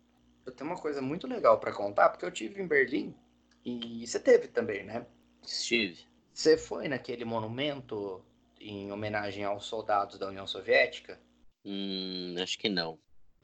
[0.46, 3.14] eu tenho uma coisa muito legal para contar, porque eu tive em Berlim
[3.66, 5.06] e você teve também, né?
[5.44, 6.06] Estive.
[6.34, 8.24] Você foi naquele monumento
[8.58, 11.20] em homenagem aos soldados da União Soviética?
[11.66, 12.98] Hum, acho que não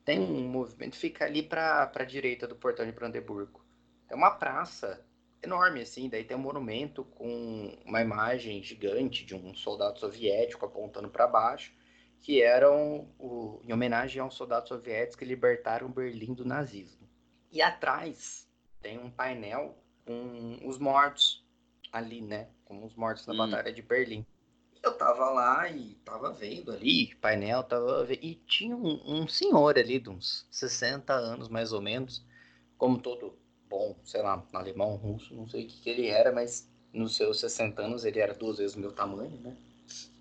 [0.03, 3.63] tem um movimento, fica ali para a direita do portão de Brandeburgo.
[4.09, 5.05] É uma praça
[5.41, 11.09] enorme, assim, daí tem um monumento com uma imagem gigante de um soldado soviético apontando
[11.09, 11.73] para baixo,
[12.19, 17.09] que eram o, em homenagem aos soldados soviéticos que libertaram Berlim do nazismo.
[17.51, 18.47] E atrás
[18.81, 21.43] tem um painel com os mortos
[21.91, 22.49] ali, né?
[22.63, 23.37] Com os mortos na hum.
[23.37, 24.25] Batalha de Berlim
[24.83, 29.77] eu tava lá e tava vendo ali, painel, tava vendo, e tinha um, um, senhor
[29.77, 32.25] ali de uns 60 anos, mais ou menos,
[32.77, 33.37] como todo
[33.69, 37.39] bom, sei lá, alemão, russo, não sei o que, que ele era, mas nos seus
[37.39, 39.55] 60 anos ele era duas vezes o meu tamanho, né?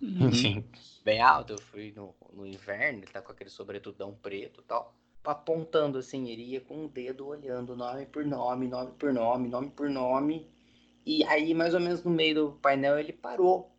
[0.01, 0.29] Uhum.
[0.29, 0.65] Enfim,
[1.05, 4.95] bem alto, eu fui no, no inverno, ele tá com aquele sobretudão preto e tal,
[5.25, 9.71] apontando assim, ele ia com o dedo olhando nome por nome, nome por nome, nome
[9.71, 10.47] por nome,
[11.05, 13.71] e aí mais ou menos no meio do painel ele parou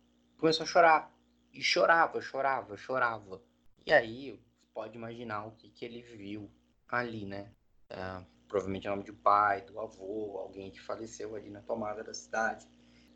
[0.42, 1.14] começou a chorar.
[1.52, 3.40] E chorava, chorava, chorava.
[3.86, 4.40] E aí,
[4.74, 6.50] pode imaginar o que, que ele viu
[6.88, 7.52] ali, né?
[7.88, 12.12] Uh, provavelmente o nome do pai, do avô, alguém que faleceu ali na tomada da
[12.12, 12.66] cidade.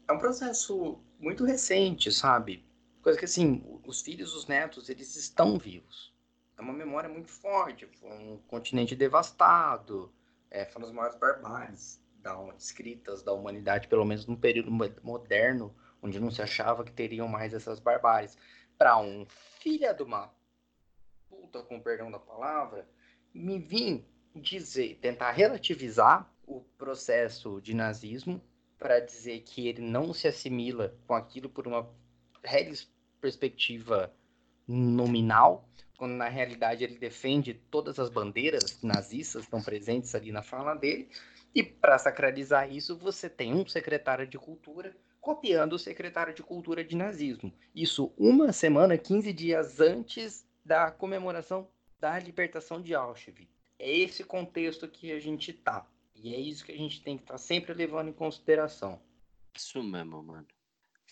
[0.07, 2.65] É um processo muito recente, sabe?
[3.03, 6.15] Coisa que, assim, os filhos, os netos, eles estão vivos.
[6.57, 7.89] É uma memória muito forte.
[7.99, 10.13] Foi um continente devastado.
[10.49, 14.71] É, foram as maiores barbáries da, escritas da humanidade, pelo menos no período
[15.03, 18.37] moderno onde não se achava que teriam mais essas barbáries,
[18.79, 19.27] para um
[19.61, 20.33] filha de uma
[21.29, 22.89] puta, com perdão da palavra,
[23.33, 24.05] me vim
[24.35, 28.41] dizer, tentar relativizar o processo de nazismo
[28.79, 31.89] para dizer que ele não se assimila com aquilo por uma
[33.21, 34.13] perspectiva
[34.69, 40.75] nominal, quando na realidade ele defende todas as bandeiras nazistas estão presentes ali na fala
[40.75, 41.09] dele.
[41.55, 44.95] E para sacralizar isso, você tem um secretário de cultura
[45.27, 47.53] copiando o secretário de Cultura de nazismo.
[47.75, 51.67] Isso uma semana, 15 dias antes da comemoração
[51.99, 53.49] da libertação de Auschwitz.
[53.77, 55.85] É esse contexto que a gente tá.
[56.15, 59.01] E é isso que a gente tem que estar tá sempre levando em consideração.
[59.53, 60.47] Isso mesmo, mano.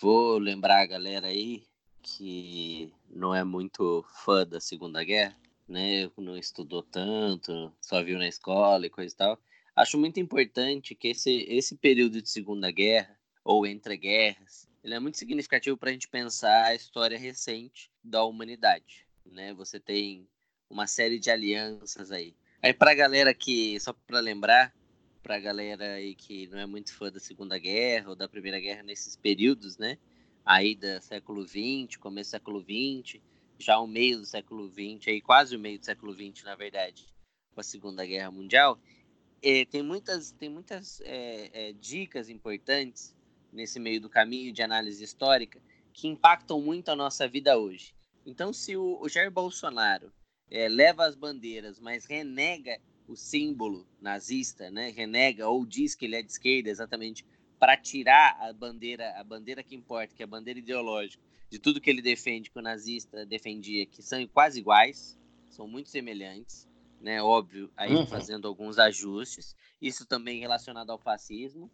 [0.00, 1.64] Vou lembrar a galera aí
[2.00, 6.08] que não é muito fã da Segunda Guerra, né?
[6.16, 9.40] Não estudou tanto, só viu na escola e coisa e tal.
[9.74, 14.66] Acho muito importante que esse, esse período de Segunda Guerra ou entre guerras.
[14.82, 19.06] Ele é muito significativo para a gente pensar a história recente da humanidade.
[19.24, 19.52] Né?
[19.54, 20.26] Você tem
[20.68, 22.34] uma série de alianças aí.
[22.62, 24.74] Aí para a galera que, só para lembrar,
[25.22, 28.58] para a galera aí que não é muito fã da Segunda Guerra ou da Primeira
[28.58, 29.98] Guerra nesses períodos, né?
[30.44, 33.22] Aí do século XX, começo do século XX,
[33.58, 37.06] já o meio do século XX, aí quase o meio do século XX, na verdade,
[37.54, 38.78] com a Segunda Guerra Mundial,
[39.42, 43.14] é, tem muitas, tem muitas é, é, dicas importantes
[43.54, 45.62] nesse meio do caminho de análise histórica
[45.92, 47.94] que impactam muito a nossa vida hoje.
[48.26, 50.12] Então, se o, o Jair Bolsonaro
[50.50, 56.16] é, leva as bandeiras, mas renega o símbolo nazista, né, renega ou diz que ele
[56.16, 57.24] é de esquerda exatamente
[57.58, 61.80] para tirar a bandeira, a bandeira que importa, que é a bandeira ideológica, de tudo
[61.80, 66.68] que ele defende, que o nazista defendia, que são quase iguais, são muito semelhantes,
[67.00, 68.06] né, óbvio, aí uhum.
[68.06, 71.70] fazendo alguns ajustes, isso também relacionado ao fascismo,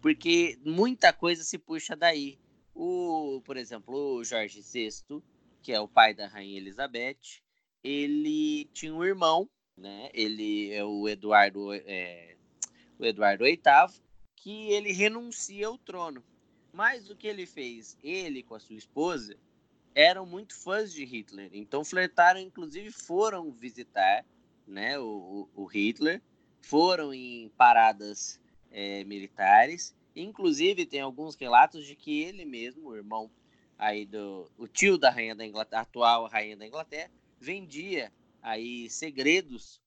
[0.00, 2.38] porque muita coisa se puxa daí.
[2.74, 5.22] O, por exemplo, o Jorge VI,
[5.62, 7.42] que é o pai da rainha Elizabeth,
[7.82, 10.08] ele tinha um irmão, né?
[10.12, 12.36] Ele é o Eduardo, é,
[12.98, 13.60] o Eduardo VIII,
[14.36, 16.24] que ele renuncia ao trono.
[16.72, 19.36] Mas o que ele fez, ele com a sua esposa,
[19.94, 21.50] eram muito fãs de Hitler.
[21.52, 24.24] Então flertaram, inclusive foram visitar,
[24.66, 26.22] né, o, o Hitler,
[26.60, 29.94] foram em paradas é, militares.
[30.14, 33.30] Inclusive tem alguns relatos de que ele mesmo, o irmão
[33.78, 39.80] aí do o tio da rainha da Inglaterra, atual rainha da Inglaterra, vendia aí segredos,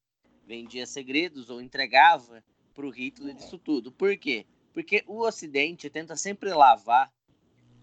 [0.46, 2.43] vendia segredos ou entregava
[2.74, 3.91] para o Hitler isso tudo.
[3.91, 4.46] Por quê?
[4.74, 7.13] Porque o Ocidente tenta sempre lavar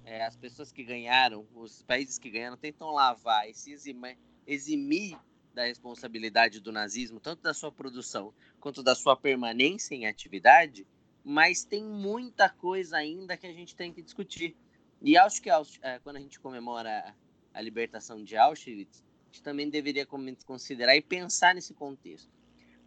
[0.05, 5.17] é, as pessoas que ganharam, os países que ganharam tentam lavar e se eximir, eximir
[5.55, 10.87] da responsabilidade do nazismo, tanto da sua produção quanto da sua permanência em atividade,
[11.25, 14.57] mas tem muita coisa ainda que a gente tem que discutir.
[15.03, 17.15] E acho que é, quando a gente comemora
[17.53, 20.07] a libertação de Auschwitz, a gente também deveria
[20.47, 22.31] considerar e pensar nesse contexto.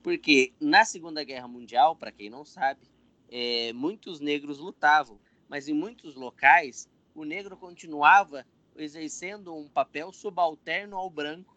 [0.02, 2.82] Porque na Segunda Guerra Mundial, para quem não sabe,
[3.30, 8.46] é, muitos negros lutavam, mas em muitos locais o negro continuava
[8.76, 11.53] exercendo um papel subalterno ao branco,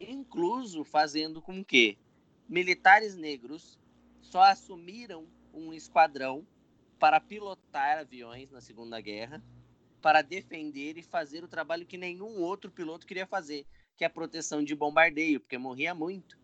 [0.00, 1.98] incluso fazendo com que
[2.48, 3.78] militares negros
[4.20, 6.46] só assumiram um esquadrão
[6.98, 9.42] para pilotar aviões na Segunda Guerra
[10.00, 14.10] para defender e fazer o trabalho que nenhum outro piloto queria fazer, que é a
[14.10, 16.38] proteção de bombardeio, porque morria muito.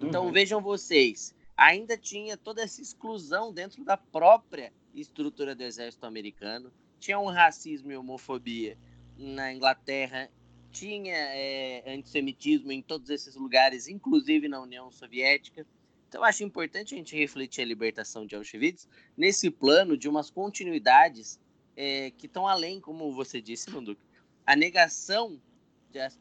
[0.00, 0.32] Então uhum.
[0.32, 7.18] vejam vocês, ainda tinha toda essa exclusão dentro da própria estrutura do exército americano, tinha
[7.18, 8.78] um racismo e homofobia
[9.16, 10.30] na Inglaterra,
[10.70, 15.66] tinha é, antissemitismo em todos esses lugares, inclusive na União Soviética.
[16.08, 21.38] Então, acho importante a gente refletir a libertação de Auschwitz nesse plano de umas continuidades
[21.76, 24.02] é, que estão além, como você disse, Manduca.
[24.46, 25.40] A negação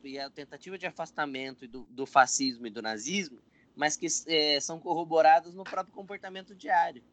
[0.03, 3.39] e a tentativa de afastamento do, do fascismo e do nazismo,
[3.75, 7.03] mas que é, são corroboradas no próprio comportamento diário.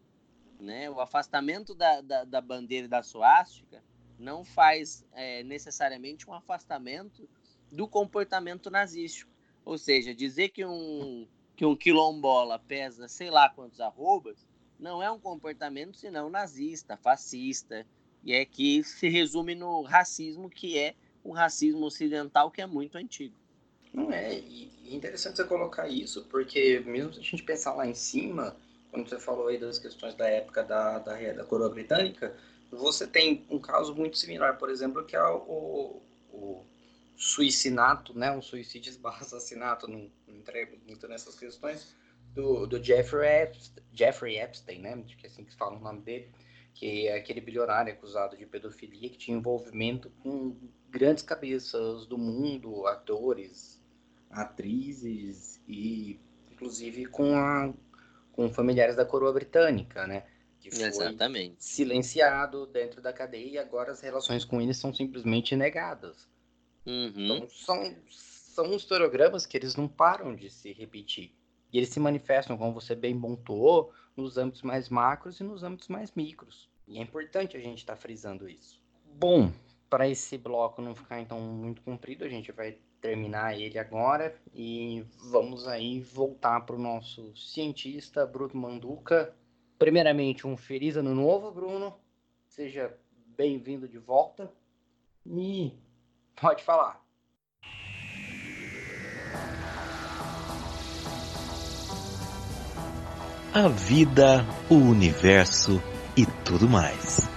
[0.58, 0.88] Né?
[0.88, 3.82] O afastamento da, da, da bandeira da suástica
[4.24, 7.28] não faz é, necessariamente um afastamento
[7.70, 9.30] do comportamento nazístico.
[9.64, 14.46] Ou seja, dizer que um, que um quilombola pesa sei lá quantos arrobas
[14.78, 17.86] não é um comportamento senão nazista, fascista,
[18.24, 22.96] e é que se resume no racismo, que é o racismo ocidental, que é muito
[22.96, 23.34] antigo.
[23.92, 27.94] Não é, e interessante você colocar isso, porque mesmo se a gente pensar lá em
[27.94, 28.56] cima,
[28.90, 32.36] quando você falou aí das questões da época da, da, da coroa britânica,
[32.76, 36.64] você tem um caso muito similar, por exemplo, que é o, o
[37.16, 40.42] suicinato, né, um suicídio barra assassinato, não, não
[40.86, 41.94] muito nessas questões,
[42.34, 46.30] do, do Jeffrey, Epstein, Jeffrey Epstein, né, que é assim que fala o nome dele,
[46.74, 50.56] que é aquele bilionário acusado de pedofilia que tinha envolvimento com
[50.90, 53.80] grandes cabeças do mundo, atores,
[54.30, 57.72] atrizes e inclusive com, a,
[58.32, 60.24] com familiares da coroa britânica, né?
[60.64, 61.56] Que foi Exatamente.
[61.58, 66.26] silenciado dentro da cadeia e agora as relações com eles são simplesmente negadas.
[66.86, 67.12] Uhum.
[67.16, 71.34] Então são, são historiogramas que eles não param de se repetir.
[71.70, 75.88] E eles se manifestam, como você bem pontuou, nos âmbitos mais macros e nos âmbitos
[75.88, 76.70] mais micros.
[76.88, 78.80] E é importante a gente estar tá frisando isso.
[79.18, 79.52] Bom,
[79.90, 85.04] para esse bloco não ficar então muito comprido, a gente vai terminar ele agora e
[85.30, 89.34] vamos aí voltar para o nosso cientista Bruno Manduca.
[89.84, 91.94] Primeiramente, um feliz ano novo, Bruno.
[92.48, 92.96] Seja
[93.36, 94.50] bem-vindo de volta.
[95.26, 95.74] E
[96.34, 97.04] pode falar.
[103.52, 105.78] a vida, o universo
[106.16, 107.28] e tudo mais.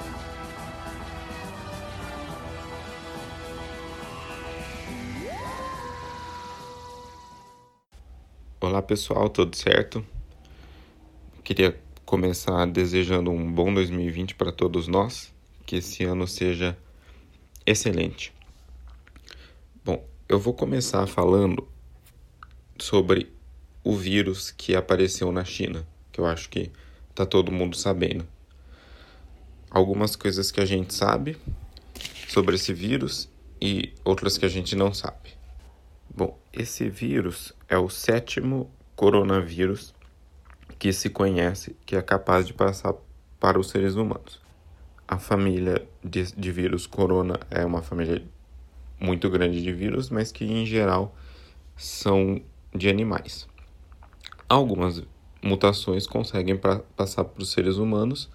[8.62, 10.04] Olá pessoal, tudo certo?
[11.43, 15.32] Queria começar desejando um bom 2020 para todos nós,
[15.66, 16.76] que esse ano seja
[17.66, 18.34] excelente.
[19.84, 21.68] Bom, eu vou começar falando
[22.80, 23.32] sobre
[23.84, 25.86] o vírus que apareceu na China
[26.18, 26.72] que eu acho que
[27.14, 28.28] tá todo mundo sabendo.
[29.70, 31.38] Algumas coisas que a gente sabe
[32.28, 33.30] sobre esse vírus
[33.62, 35.30] e outras que a gente não sabe.
[36.10, 39.93] Bom, esse vírus é o sétimo coronavírus
[40.80, 42.94] que se conhece que é capaz de passar
[43.40, 44.42] para os seres humanos.
[45.08, 48.24] A família de, de vírus corona é uma família
[49.00, 51.16] muito grande de vírus, mas que em geral
[51.76, 52.42] são
[52.74, 53.48] de animais.
[54.50, 55.04] Algumas
[55.42, 58.30] mutações conseguem pra, passar para os seres humanos,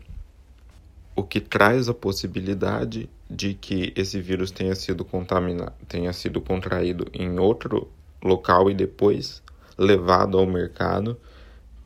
[1.16, 7.07] o que traz a possibilidade de que esse vírus tenha sido contaminado, tenha sido contraído
[7.12, 7.89] em outro
[8.22, 9.43] local e depois
[9.76, 11.18] levado ao mercado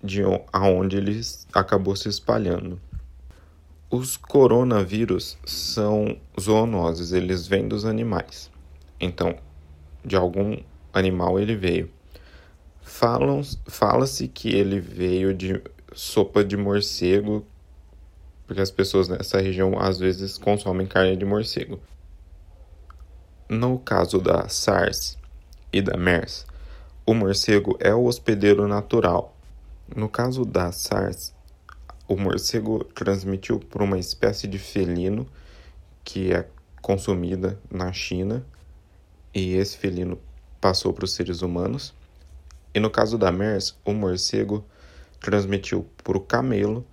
[0.03, 0.23] de
[0.53, 1.21] aonde ele
[1.53, 2.81] acabou se espalhando.
[3.91, 8.51] Os coronavírus são zoonoses, eles vêm dos animais.
[8.99, 9.37] Então,
[10.05, 10.57] de algum
[10.93, 11.91] animal ele veio.
[12.83, 15.61] Fala-se que ele veio de
[15.95, 17.47] sopa de morcego
[18.47, 21.81] porque as pessoas nessa região às vezes consomem carne de morcego.
[23.49, 25.19] No caso da SARS
[25.73, 26.47] e da MERS,
[27.05, 29.37] o morcego é o hospedeiro natural.
[29.95, 31.35] No caso da SARS,
[32.09, 35.27] o morcego transmitiu por uma espécie de felino
[36.05, 36.47] que é
[36.81, 38.45] consumida na China
[39.35, 40.19] e esse felino
[40.61, 41.95] passou para os seres humanos.
[42.75, 44.65] E no caso da MERS, o morcego
[45.21, 46.85] transmitiu por o camelo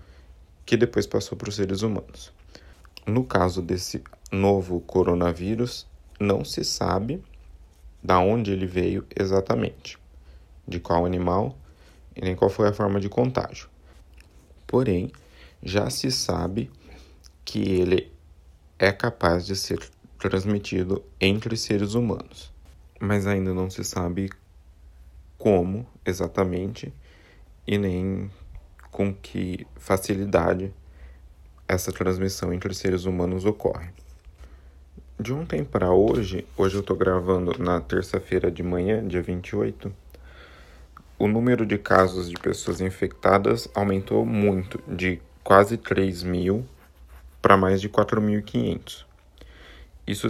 [0.70, 2.32] que depois passou para os seres humanos.
[3.04, 5.88] No caso desse novo coronavírus,
[6.20, 7.24] não se sabe
[8.04, 9.98] da onde ele veio exatamente,
[10.68, 11.58] de qual animal
[12.16, 13.68] e nem qual foi a forma de contágio.
[14.68, 15.12] Porém,
[15.64, 16.70] já se sabe
[17.44, 18.12] que ele
[18.78, 19.80] é capaz de ser
[20.20, 22.54] transmitido entre seres humanos,
[23.00, 24.30] mas ainda não se sabe
[25.36, 26.94] como exatamente
[27.66, 28.30] e nem
[29.00, 30.74] com que facilidade
[31.66, 33.92] essa transmissão entre seres humanos ocorre.
[35.18, 39.90] De ontem para hoje, hoje eu estou gravando na terça-feira de manhã, dia 28,
[41.18, 46.66] o número de casos de pessoas infectadas aumentou muito, de quase 3 mil
[47.42, 49.06] para mais de 4.500.
[50.06, 50.28] Isso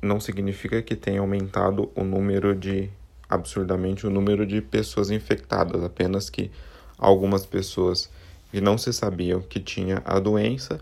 [0.00, 2.88] não significa que tenha aumentado o número de,
[3.28, 6.52] absurdamente, o número de pessoas infectadas, apenas que
[6.98, 8.10] Algumas pessoas
[8.50, 10.80] que não se sabiam que tinha a doença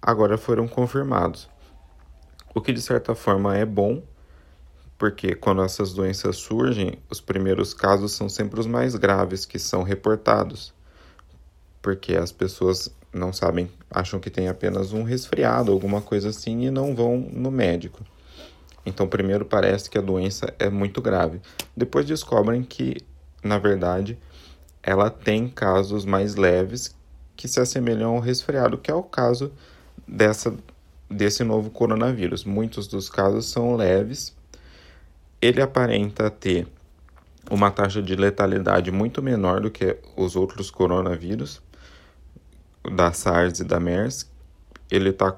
[0.00, 1.48] agora foram confirmados.
[2.54, 4.02] O que de certa forma é bom,
[4.98, 9.82] porque quando essas doenças surgem, os primeiros casos são sempre os mais graves que são
[9.82, 10.72] reportados,
[11.82, 16.70] porque as pessoas não sabem, acham que tem apenas um resfriado, alguma coisa assim e
[16.70, 18.04] não vão no médico.
[18.86, 21.40] Então, primeiro parece que a doença é muito grave.
[21.76, 22.98] Depois descobrem que,
[23.42, 24.18] na verdade,
[24.84, 26.94] ela tem casos mais leves
[27.34, 29.50] que se assemelham ao resfriado, que é o caso
[30.06, 30.54] dessa,
[31.08, 32.44] desse novo coronavírus.
[32.44, 34.36] Muitos dos casos são leves.
[35.40, 36.68] Ele aparenta ter
[37.50, 41.62] uma taxa de letalidade muito menor do que os outros coronavírus,
[42.94, 44.30] da SARS e da MERS.
[44.90, 45.34] Ele está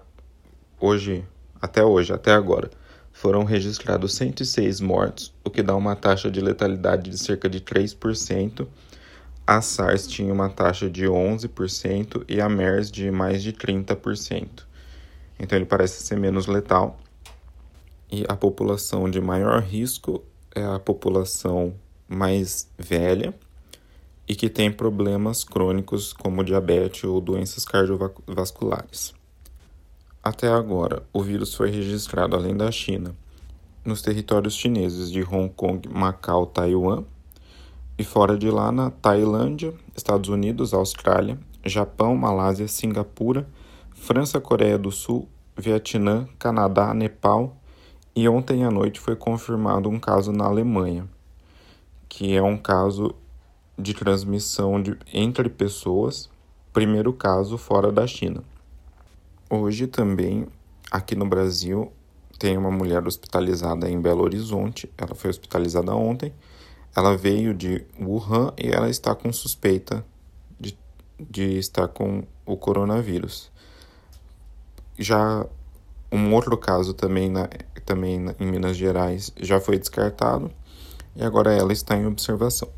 [0.80, 1.24] hoje,
[1.62, 2.70] até hoje, até agora,
[3.12, 8.66] foram registrados 106 mortos, o que dá uma taxa de letalidade de cerca de 3%
[9.47, 14.64] a SARS tinha uma taxa de 11% e a MERS de mais de 30%.
[15.38, 16.99] Então ele parece ser menos letal.
[18.11, 20.24] E a população de maior risco
[20.55, 21.74] é a população
[22.09, 23.32] mais velha
[24.28, 29.14] e que tem problemas crônicos como diabetes ou doenças cardiovasculares.
[30.22, 33.14] Até agora, o vírus foi registrado além da China
[33.84, 37.05] nos territórios chineses de Hong Kong, Macau, Taiwan
[37.99, 43.49] e fora de lá, na Tailândia, Estados Unidos, Austrália, Japão, Malásia, Singapura,
[43.90, 47.57] França, Coreia do Sul, Vietnã, Canadá, Nepal,
[48.18, 51.07] E ontem à noite foi confirmado um caso na Alemanha,
[52.09, 53.14] que é um caso
[53.78, 56.30] de transmissão de, entre pessoas,
[56.72, 58.42] primeiro caso fora da China.
[59.51, 60.47] Hoje também,
[60.90, 61.92] aqui no Brasil,
[62.38, 64.90] tem uma mulher hospitalizada em Belo Horizonte.
[64.97, 66.32] Ela foi hospitalizada ontem.
[66.97, 70.05] Ela veio de Wuhan e ela está com suspeita
[70.59, 70.76] de,
[71.20, 73.51] de estar com o coronavírus.
[74.99, 75.47] Já
[76.11, 77.49] um outro caso também, na,
[77.84, 80.51] também na, em Minas Gerais já foi descartado
[81.14, 82.68] e agora ela está em observação.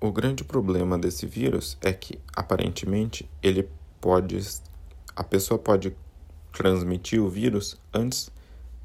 [0.00, 3.68] O grande problema desse vírus é que aparentemente ele
[4.00, 4.38] pode
[5.14, 5.94] a pessoa pode
[6.52, 8.30] transmitir o vírus antes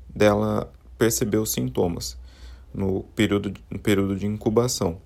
[0.08, 2.18] dela perceber os sintomas,
[2.78, 5.02] no período, no período de incubação.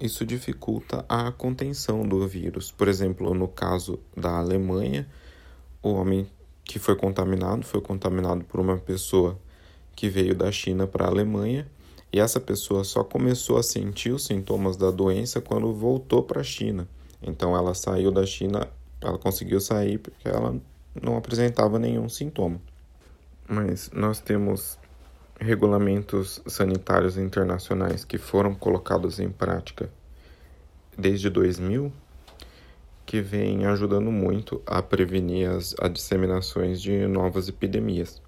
[0.00, 2.72] Isso dificulta a contenção do vírus.
[2.72, 5.06] Por exemplo, no caso da Alemanha,
[5.82, 6.26] o homem
[6.64, 9.38] que foi contaminado foi contaminado por uma pessoa
[9.94, 11.70] que veio da China para a Alemanha
[12.10, 16.44] e essa pessoa só começou a sentir os sintomas da doença quando voltou para a
[16.44, 16.88] China.
[17.22, 18.66] Então ela saiu da China,
[18.98, 20.58] ela conseguiu sair porque ela
[21.00, 22.60] não apresentava nenhum sintoma.
[23.46, 24.78] Mas nós temos
[25.40, 29.90] regulamentos sanitários internacionais que foram colocados em prática
[30.96, 31.92] desde 2000
[33.06, 38.22] que vem ajudando muito a prevenir as, as disseminações de novas epidemias.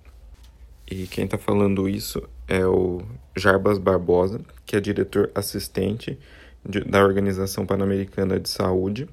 [0.88, 3.02] E quem está falando isso é o
[3.34, 6.18] Jarbas Barbosa, que é diretor assistente
[6.64, 9.08] de, da Organização Pan-Americana de Saúde,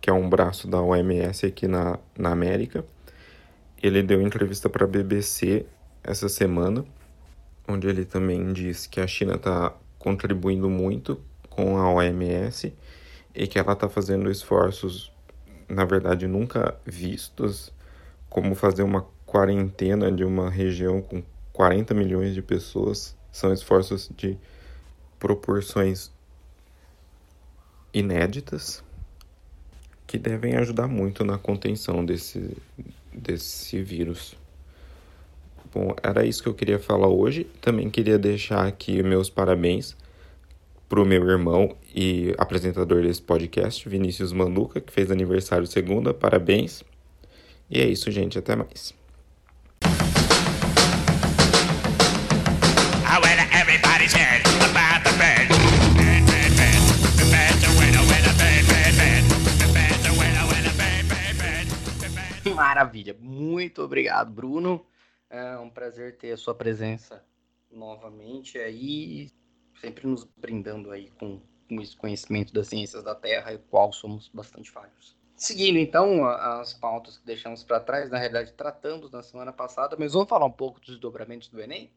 [0.00, 2.84] que é um braço da OMS aqui na, na América.
[3.82, 5.66] Ele deu entrevista para a BBC
[6.02, 6.84] essa semana,
[7.68, 12.72] onde ele também disse que a China está contribuindo muito com a OMS
[13.34, 15.12] e que ela está fazendo esforços,
[15.68, 17.72] na verdade, nunca vistos,
[18.28, 23.16] como fazer uma quarentena de uma região com 40 milhões de pessoas.
[23.32, 24.38] São esforços de
[25.18, 26.10] proporções
[27.92, 28.84] inéditas
[30.06, 32.56] que devem ajudar muito na contenção desse,
[33.12, 34.36] desse vírus.
[35.76, 37.44] Bom, era isso que eu queria falar hoje.
[37.60, 39.94] Também queria deixar aqui meus parabéns
[40.88, 46.14] para o meu irmão e apresentador desse podcast, Vinícius Manduca, que fez aniversário segunda.
[46.14, 46.82] Parabéns.
[47.68, 48.38] E é isso, gente.
[48.38, 48.94] Até mais.
[62.54, 63.14] Maravilha.
[63.20, 64.82] Muito obrigado, Bruno.
[65.28, 67.24] É um prazer ter a sua presença
[67.70, 69.30] novamente aí,
[69.80, 74.28] sempre nos brindando aí com, com esse conhecimento das ciências da Terra e qual somos
[74.28, 75.16] bastante falhos.
[75.36, 80.14] Seguindo então as pautas que deixamos para trás, na realidade tratamos na semana passada, mas
[80.14, 81.92] vamos falar um pouco dos desdobramentos do Enem?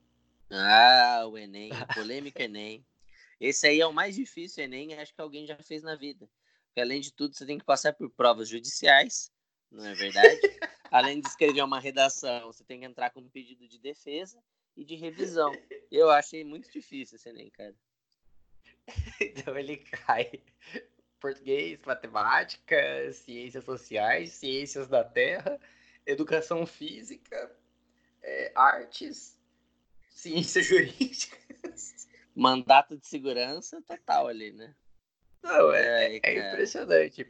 [0.52, 2.86] Ah, o Enem, polêmica Enem.
[3.40, 6.30] Esse aí é o mais difícil Enem, acho que alguém já fez na vida.
[6.68, 9.32] Porque além de tudo, você tem que passar por provas judiciais,
[9.72, 10.40] não é verdade?
[10.92, 14.42] Além de escrever uma redação, você tem que entrar com um pedido de defesa
[14.76, 15.52] e de revisão.
[15.92, 17.76] Eu achei muito difícil esse Enem, cara.
[19.22, 20.42] Então ele cai
[21.20, 25.60] português, matemática, ciências sociais, ciências da terra,
[26.06, 27.56] educação física,
[28.24, 29.38] é, artes,
[30.10, 32.08] ciências jurídicas.
[32.34, 34.74] Mandato de segurança total ali, né?
[35.44, 37.28] Não, é, é, é impressionante.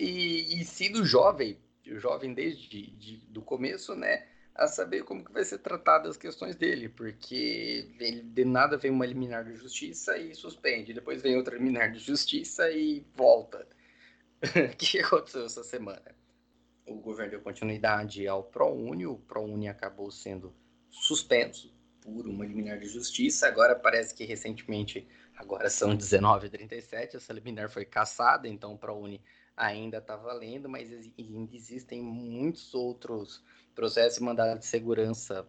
[0.00, 4.26] E, e sendo jovem, jovem desde de, do começo, né?
[4.54, 8.90] A saber como que vai ser tratadas as questões dele, porque ele, de nada vem
[8.90, 13.68] uma liminar de justiça e suspende, depois vem outra liminar de justiça e volta.
[14.72, 16.16] o que aconteceu essa semana?
[16.86, 20.54] O governo deu continuidade ao ProUni, o ProUni acabou sendo
[20.90, 27.68] suspenso por uma liminar de justiça, agora parece que recentemente, agora são 19h37, essa liminar
[27.68, 29.22] foi cassada, então o ProUni
[29.60, 33.44] ainda está valendo, mas ainda existem muitos outros
[33.74, 35.46] processos e mandados de segurança,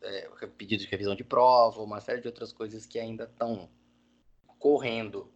[0.00, 3.68] é, pedido de revisão de prova, uma série de outras coisas que ainda estão
[4.60, 5.32] correndo.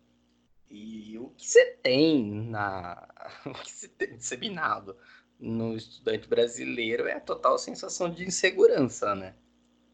[0.70, 3.08] E o que você tem na.
[3.44, 4.96] O que você tem disseminado
[5.38, 9.34] no estudante brasileiro é a total sensação de insegurança, né?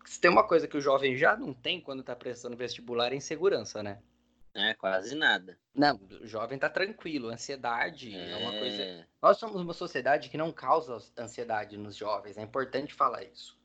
[0.04, 3.16] Se tem uma coisa que o jovem já não tem quando está prestando vestibular é
[3.16, 4.02] insegurança, né?
[4.58, 5.58] É, quase nada.
[5.74, 7.28] Não, o jovem tá tranquilo.
[7.28, 8.30] Ansiedade é...
[8.30, 8.36] é...
[8.36, 9.06] uma coisa.
[9.22, 12.36] Nós somos uma sociedade que não causa ansiedade nos jovens.
[12.36, 13.58] É importante falar isso.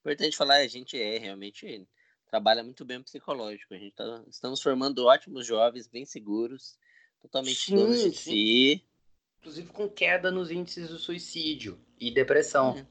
[0.00, 1.86] Importante falar, a gente é realmente
[2.26, 3.74] trabalha muito bem o psicológico.
[3.74, 6.78] A gente tá, estamos formando ótimos jovens, bem seguros,
[7.20, 8.30] totalmente sim, donos de sim.
[8.30, 8.86] si.
[9.40, 12.78] Inclusive com queda nos índices do suicídio e depressão.
[12.78, 12.86] É.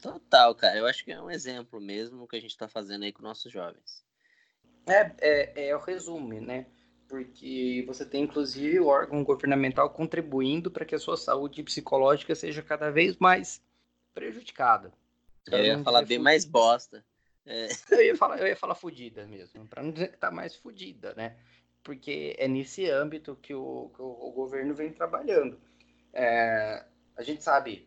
[0.00, 0.78] Total, cara.
[0.78, 3.52] Eu acho que é um exemplo mesmo que a gente está fazendo aí com nossos
[3.52, 4.04] jovens.
[4.86, 6.66] É, é, é o resumo, né?
[7.08, 12.62] Porque você tem, inclusive, o órgão governamental contribuindo para que a sua saúde psicológica seja
[12.62, 13.62] cada vez mais
[14.14, 14.92] prejudicada.
[15.50, 17.04] Eu ia falar bem mais bosta.
[17.46, 17.68] É.
[17.90, 21.12] Eu, ia falar, eu ia falar fudida mesmo, para não dizer que tá mais fudida,
[21.14, 21.36] né?
[21.82, 25.60] Porque é nesse âmbito que o, que o, o governo vem trabalhando.
[26.10, 27.86] É, a gente sabe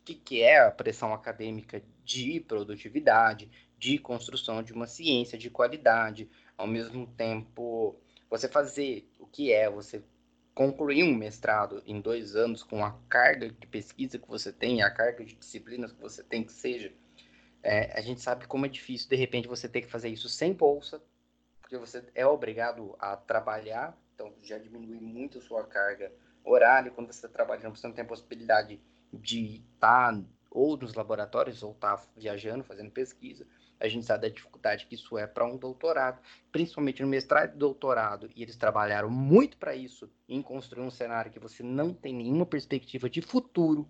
[0.00, 3.48] o que, que é a pressão acadêmica de produtividade,
[3.78, 7.96] de construção de uma ciência de qualidade, ao mesmo tempo
[8.28, 10.02] você fazer o que é você
[10.54, 14.90] concluir um mestrado em dois anos com a carga de pesquisa que você tem, a
[14.90, 16.92] carga de disciplinas que você tem que seja,
[17.62, 20.52] é, a gente sabe como é difícil de repente você ter que fazer isso sem
[20.52, 21.02] bolsa,
[21.60, 26.12] porque você é obrigado a trabalhar, então já diminui muito a sua carga
[26.44, 28.80] horária, quando você está trabalhando, você não tem a possibilidade
[29.12, 33.46] de estar tá ou nos laboratórios ou estar tá viajando, fazendo pesquisa.
[33.78, 36.20] A gente sabe da dificuldade que isso é para um doutorado,
[36.50, 41.30] principalmente no mestrado e doutorado, e eles trabalharam muito para isso, em construir um cenário
[41.30, 43.86] que você não tem nenhuma perspectiva de futuro.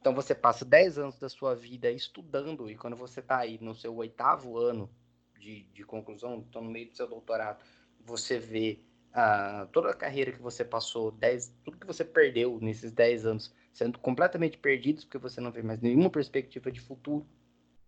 [0.00, 3.74] Então você passa 10 anos da sua vida estudando, e quando você está aí no
[3.74, 4.90] seu oitavo ano
[5.38, 7.62] de, de conclusão, então no meio do seu doutorado,
[8.00, 8.80] você vê
[9.10, 13.54] uh, toda a carreira que você passou, 10, tudo que você perdeu nesses 10 anos,
[13.72, 17.26] sendo completamente perdidos, porque você não vê mais nenhuma perspectiva de futuro.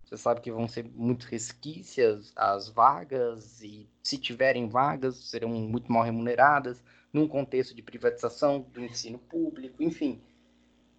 [0.08, 5.92] Você sabe que vão ser muito resquícias as vagas, e se tiverem vagas, serão muito
[5.92, 6.82] mal remuneradas,
[7.12, 10.22] num contexto de privatização do ensino público, enfim.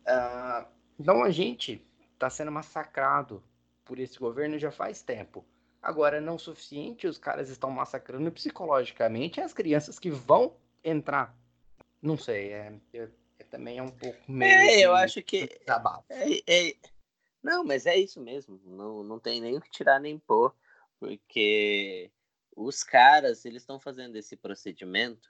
[0.05, 0.63] Uh,
[0.99, 1.83] então a gente
[2.13, 3.43] está sendo massacrado
[3.83, 5.43] por esse governo já faz tempo.
[5.81, 10.53] Agora, não o suficiente, os caras estão massacrando psicologicamente as crianças que vão
[10.83, 11.35] entrar.
[11.99, 14.51] Não sei, é, é, é também é um pouco meio.
[14.51, 15.49] É, eu acho que.
[16.09, 16.75] É, é,
[17.43, 18.59] não, mas é isso mesmo.
[18.65, 20.53] Não, não tem nem o que tirar nem pôr,
[20.99, 22.11] porque
[22.55, 25.29] os caras eles estão fazendo esse procedimento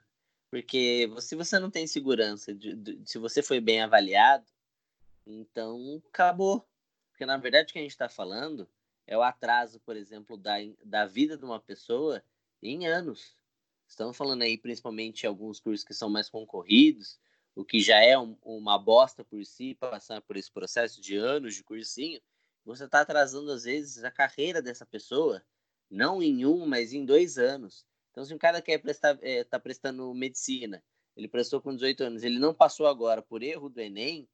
[0.50, 4.44] porque se você não tem segurança de, de, se você foi bem avaliado,
[5.24, 6.68] então acabou.
[7.10, 8.68] Porque na verdade o que a gente está falando
[9.06, 12.22] é o atraso, por exemplo, da, da vida de uma pessoa
[12.60, 13.36] em anos.
[13.86, 17.18] Estamos falando aí principalmente alguns cursos que são mais concorridos,
[17.54, 21.54] o que já é um, uma bosta por si, passar por esse processo de anos
[21.54, 22.20] de cursinho,
[22.64, 25.42] você está atrasando, às vezes, a carreira dessa pessoa,
[25.90, 27.84] não em um, mas em dois anos.
[28.10, 30.82] Então, se um cara quer prestar, é, tá prestando medicina,
[31.16, 34.28] ele prestou com 18 anos, ele não passou agora por erro do Enem,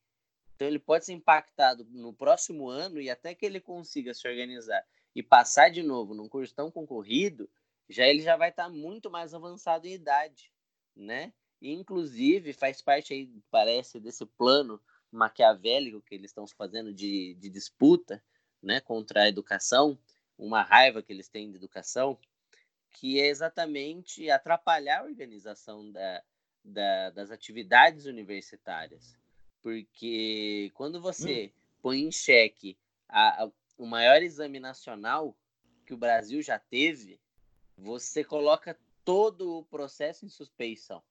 [0.55, 4.85] então ele pode ser impactado no próximo ano e até que ele consiga se organizar
[5.15, 7.49] e passar de novo num curso tão concorrido,
[7.89, 10.53] já ele já vai estar tá muito mais avançado em idade,
[10.95, 11.33] né?
[11.61, 14.81] E, inclusive, faz parte aí, parece, desse plano
[15.11, 18.23] maquiavélico que eles estão fazendo de, de disputa
[18.63, 19.99] né, contra a educação,
[20.37, 22.19] uma raiva que eles têm de educação,
[22.91, 26.23] que é exatamente atrapalhar a organização da,
[26.65, 29.17] da, das atividades universitárias.
[29.63, 31.61] Porque quando você hum.
[31.83, 32.77] põe em xeque
[33.09, 35.37] a, a, o maior exame nacional
[35.85, 37.21] que o Brasil já teve,
[37.77, 41.03] você coloca todo o processo em suspeição.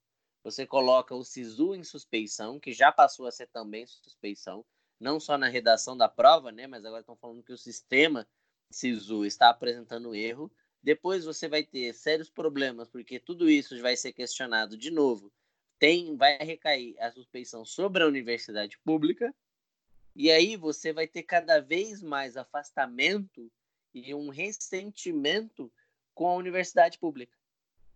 [0.46, 4.64] Você coloca o SISU em suspeição, que já passou a ser também suspeição,
[5.00, 8.28] não só na redação da prova, né, mas agora estão falando que o sistema
[8.70, 10.52] SISU está apresentando erro.
[10.84, 15.34] Depois você vai ter sérios problemas, porque tudo isso vai ser questionado de novo.
[15.80, 19.34] Tem, vai recair a suspeição sobre a universidade pública,
[20.16, 23.52] e aí você vai ter cada vez mais afastamento
[23.96, 25.74] e um ressentimento
[26.14, 27.36] com a universidade pública.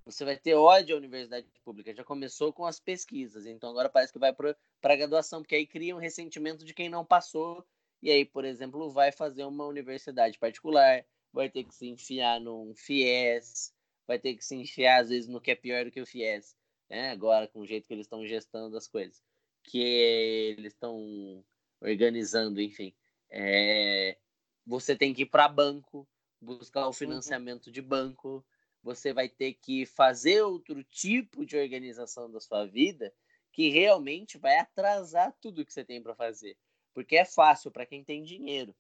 [0.06, 1.94] Você vai ter ódio à universidade pública.
[1.94, 5.68] Já começou com as pesquisas, então agora parece que vai para a graduação, porque aí
[5.68, 7.66] cria um ressentimento de quem não passou,
[8.02, 12.74] e aí, por exemplo, vai fazer uma universidade particular, vai ter que se enfiar num
[12.76, 13.74] FIES,
[14.08, 16.56] vai ter que se enfiar, às vezes, no que é pior do que o FIES,
[16.90, 17.12] né?
[17.12, 19.22] agora com o jeito que eles estão gestando as coisas,
[19.64, 21.44] que eles estão
[21.82, 22.94] organizando, enfim.
[23.30, 24.18] É...
[24.66, 26.08] Você tem que ir para banco,
[26.42, 26.94] buscar o uhum.
[26.94, 28.46] financiamento de banco,
[28.90, 33.14] você vai ter que fazer outro tipo de organização da sua vida
[33.52, 36.58] que realmente vai atrasar tudo que você tem para fazer.
[36.92, 38.76] Porque é fácil para quem tem dinheiro.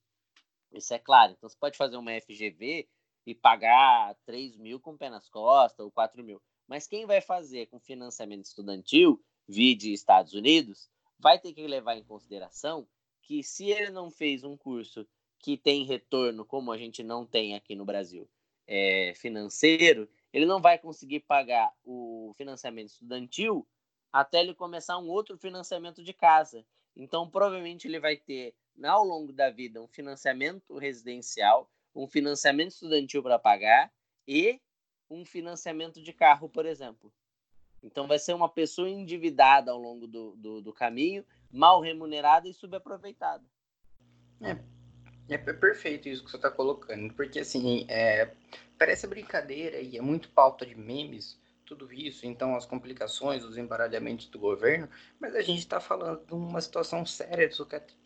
[0.71, 1.33] Isso é claro.
[1.33, 2.89] Então você pode fazer uma FGV
[3.23, 6.41] e pagar 3 mil com pé nas costas ou 4 mil.
[6.67, 10.89] Mas quem vai fazer com financiamento estudantil, vide Estados Unidos,
[11.19, 12.87] vai ter que levar em consideração
[13.21, 15.07] que se ele não fez um curso
[15.37, 18.27] que tem retorno como a gente não tem aqui no Brasil,
[18.71, 23.67] é, financeiro, ele não vai conseguir pagar o financiamento estudantil
[24.13, 26.63] até ele começar um outro financiamento de casa.
[26.95, 28.53] Então, provavelmente, ele vai ter
[28.83, 33.91] ao longo da vida, um financiamento residencial, um financiamento estudantil para pagar
[34.27, 34.61] e
[35.09, 37.11] um financiamento de carro, por exemplo.
[37.81, 42.53] Então, vai ser uma pessoa endividada ao longo do, do, do caminho, mal remunerada e
[42.53, 43.43] subaproveitada.
[44.41, 44.55] É,
[45.33, 48.31] é perfeito isso que você está colocando, porque assim, é,
[48.77, 54.25] parece brincadeira e é muito pauta de memes, tudo isso, então as complicações, os embaralhamentos
[54.25, 57.55] do governo, mas a gente está falando de uma situação séria de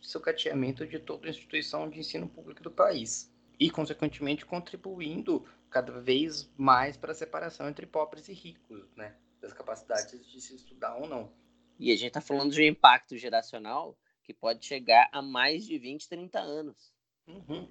[0.02, 6.52] sucateamento de toda a instituição de ensino público do país e, consequentemente, contribuindo cada vez
[6.58, 9.16] mais para a separação entre pobres e ricos, né?
[9.42, 11.32] Das capacidades de se estudar ou não.
[11.80, 15.78] E a gente está falando de um impacto geracional que pode chegar a mais de
[15.78, 16.93] 20, 30 anos.
[17.28, 17.68] Uhum.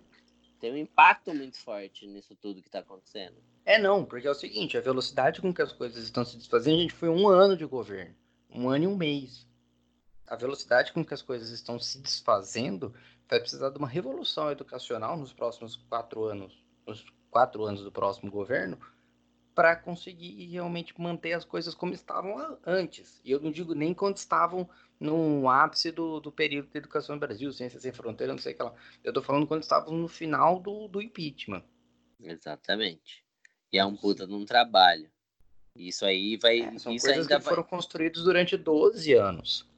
[0.61, 3.37] Tem um impacto muito forte nisso tudo que está acontecendo.
[3.65, 6.79] É não, porque é o seguinte, a velocidade com que as coisas estão se desfazendo,
[6.79, 8.15] a gente foi um ano de governo,
[8.51, 9.47] um ano e um mês.
[10.27, 12.95] A velocidade com que as coisas estão se desfazendo
[13.29, 18.31] vai precisar de uma revolução educacional nos próximos quatro anos, nos quatro anos do próximo
[18.31, 18.79] governo,
[19.55, 23.21] para conseguir realmente manter as coisas como estavam antes.
[23.25, 24.69] E eu não digo nem quando estavam
[25.03, 28.57] no ápice do, do período de educação no Brasil, Ciência Sem Fronteira, não sei o
[28.57, 28.75] que lá.
[29.03, 31.65] Eu estou falando quando estavam no final do, do impeachment.
[32.21, 33.25] Exatamente.
[33.73, 35.11] E é um puta de um trabalho.
[35.75, 36.61] Isso aí vai.
[36.61, 37.43] É, são isso coisas que vai...
[37.43, 39.69] foram construídas durante 12 anos.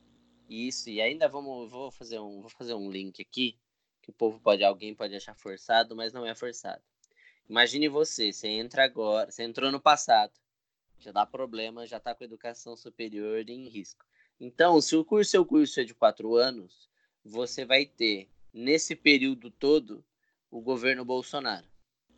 [0.49, 1.70] Isso, e ainda vamos.
[1.70, 3.57] Vou fazer um, vou fazer um link aqui,
[4.03, 6.83] que o povo pode, alguém pode achar forçado, mas não é forçado.
[7.49, 10.33] Imagine você, você entra agora, você entrou no passado,
[10.99, 14.05] já dá problema, já está com educação superior em risco.
[14.45, 16.90] Então, se o curso, seu curso é de quatro anos,
[17.24, 20.05] você vai ter, nesse período todo,
[20.51, 21.66] o governo Bolsonaro.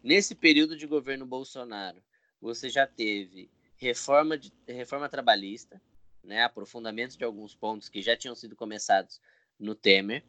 [0.03, 2.03] Nesse período de governo Bolsonaro,
[2.41, 5.81] você já teve reforma, de, reforma trabalhista,
[6.20, 9.20] né, aprofundamento de alguns pontos que já tinham sido começados
[9.57, 10.24] no Temer.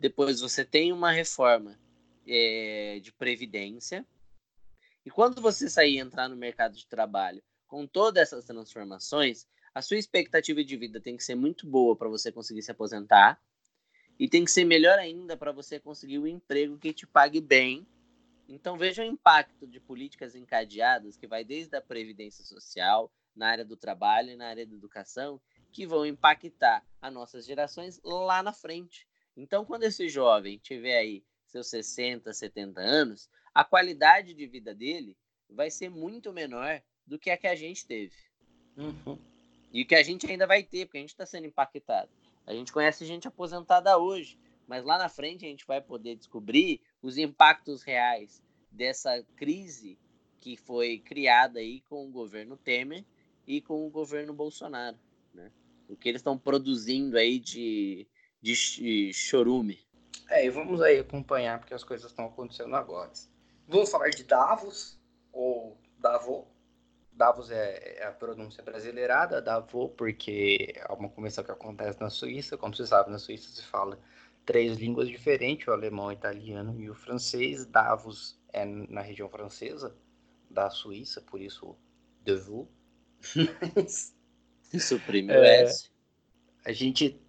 [0.00, 1.78] Depois você tem uma reforma
[2.26, 4.06] é, de previdência.
[5.04, 9.82] E quando você sair e entrar no mercado de trabalho com todas essas transformações, a
[9.82, 13.40] sua expectativa de vida tem que ser muito boa para você conseguir se aposentar.
[14.18, 17.84] E tem que ser melhor ainda para você conseguir um emprego que te pague bem
[18.48, 23.64] então veja o impacto de políticas encadeadas que vai desde a previdência social, na área
[23.64, 25.40] do trabalho e na área da educação,
[25.72, 29.08] que vão impactar as nossas gerações lá na frente.
[29.36, 35.16] Então, quando esse jovem tiver aí seus 60, 70 anos, a qualidade de vida dele
[35.48, 38.14] vai ser muito menor do que a que a gente teve.
[38.76, 39.33] Uhum.
[39.74, 42.08] E que a gente ainda vai ter, porque a gente está sendo impactado.
[42.46, 46.80] A gente conhece gente aposentada hoje, mas lá na frente a gente vai poder descobrir
[47.02, 49.98] os impactos reais dessa crise
[50.38, 53.04] que foi criada aí com o governo Temer
[53.48, 54.96] e com o governo Bolsonaro,
[55.32, 55.50] né?
[55.88, 58.06] O que eles estão produzindo aí de,
[58.40, 59.80] de chorume.
[60.30, 63.10] É, e vamos aí acompanhar porque as coisas estão acontecendo agora.
[63.66, 65.00] Vamos falar de Davos
[65.32, 66.53] ou Davos.
[67.14, 72.56] Davos é, é a pronúncia brasileirada, Davos, porque é uma convenção que acontece na Suíça.
[72.56, 73.98] Como você sabe, na Suíça se fala
[74.44, 77.64] três línguas diferentes, o alemão, o italiano e o francês.
[77.66, 79.94] Davos é na região francesa
[80.50, 81.76] da Suíça, por isso
[82.24, 82.68] Davos.
[84.80, 85.90] Suprime o é, S.
[86.64, 87.20] A gente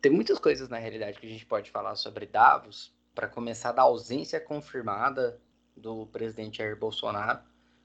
[0.00, 3.82] tem muitas coisas na realidade que a gente pode falar sobre Davos, para começar da
[3.82, 5.40] ausência confirmada
[5.76, 7.40] do presidente Jair Bolsonaro,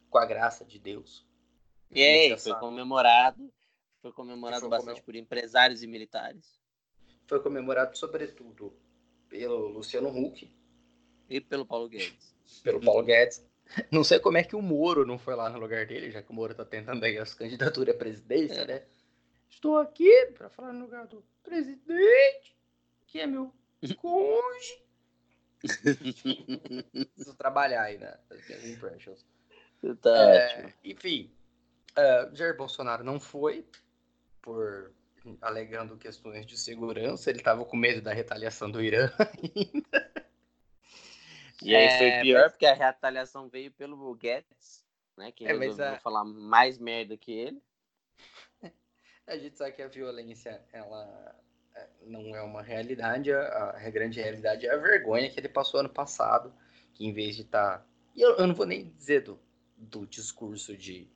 [0.09, 1.25] com a graça de Deus.
[1.95, 3.51] E aí, foi comemorado,
[4.01, 6.59] foi comemorado foi bastante por empresários e militares
[7.27, 8.73] foi comemorado sobretudo
[9.27, 10.51] pelo Luciano Huck.
[11.29, 12.35] E pelo Paulo Guedes.
[12.63, 13.45] Pelo Paulo Guedes.
[13.91, 16.29] Não sei como é que o Moro não foi lá no lugar dele, já que
[16.29, 18.65] o Moro está tentando aí as candidaturas à presidência, é.
[18.67, 18.83] né?
[19.49, 22.55] Estou aqui para falar no lugar do presidente,
[23.07, 23.51] que é meu
[23.97, 24.85] cônjuge.
[25.59, 28.19] Preciso trabalhar aí né?
[28.47, 29.25] minhas impressions.
[30.01, 31.31] Tá é, enfim,
[31.97, 33.65] uh, Jair Bolsonaro não foi
[34.41, 34.93] por
[35.41, 40.25] alegando questões de segurança, ele estava com medo da retaliação do Irã ainda.
[41.61, 42.51] E aí foi é, pior, mas...
[42.51, 44.85] porque a retaliação veio pelo Guedes,
[45.17, 45.31] né?
[45.31, 45.99] Que é, resolveu a...
[45.99, 47.61] falar mais merda que ele.
[49.25, 51.35] A gente sabe que a violência, ela
[51.73, 55.79] é, não é uma realidade, a, a grande realidade é a vergonha que ele passou
[55.79, 56.53] ano passado,
[56.93, 57.79] que em vez de estar...
[57.79, 57.85] Tá...
[58.13, 59.39] E eu, eu não vou nem dizer do,
[59.75, 61.09] do discurso de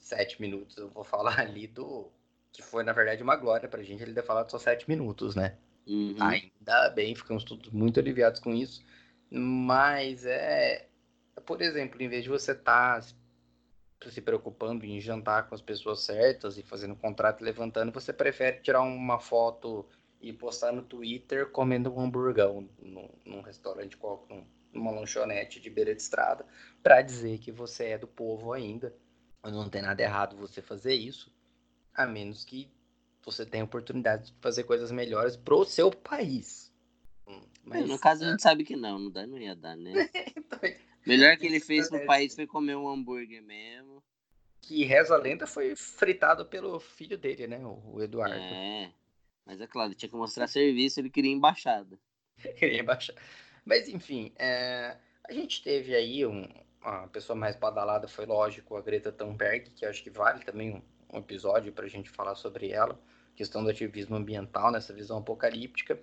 [0.00, 2.10] sete minutos, eu vou falar ali do
[2.52, 5.56] que foi, na verdade, uma glória pra gente ele ter falado só sete minutos, né?
[5.86, 6.16] Uhum.
[6.20, 8.82] Ainda bem, ficamos todos muito aliviados com isso.
[9.30, 10.88] Mas é.
[11.46, 16.02] Por exemplo, em vez de você estar tá se preocupando em jantar com as pessoas
[16.02, 19.86] certas e fazendo contrato levantando, você prefere tirar uma foto
[20.20, 24.42] e postar no Twitter comendo um hamburgão num, num restaurante qualquer,
[24.72, 26.46] numa lanchonete de beira de estrada,
[26.82, 28.94] para dizer que você é do povo ainda.
[29.44, 31.32] Não tem nada errado você fazer isso,
[31.94, 32.70] a menos que
[33.24, 36.72] você tenha oportunidade de fazer coisas melhores pro seu país.
[37.26, 39.92] Hum, mas, no caso, a gente sabe que não, não, dá, não ia dar, né?
[40.36, 40.58] então,
[41.06, 44.02] Melhor que ele fez pro país foi comer um hambúrguer mesmo.
[44.60, 47.58] Que reza a lenda foi fritado pelo filho dele, né?
[47.64, 48.36] O Eduardo.
[48.36, 48.92] É.
[49.46, 51.98] Mas é claro, tinha que mostrar serviço, ele queria embaixada.
[52.58, 53.20] queria embaixada.
[53.64, 54.96] Mas enfim, é...
[55.24, 56.46] a gente teve aí um,
[56.80, 61.18] a pessoa mais badalada foi lógico a Greta Thunberg, que acho que vale também um,
[61.18, 62.98] episódio para a gente falar sobre ela,
[63.34, 66.00] questão do ativismo ambiental nessa visão apocalíptica.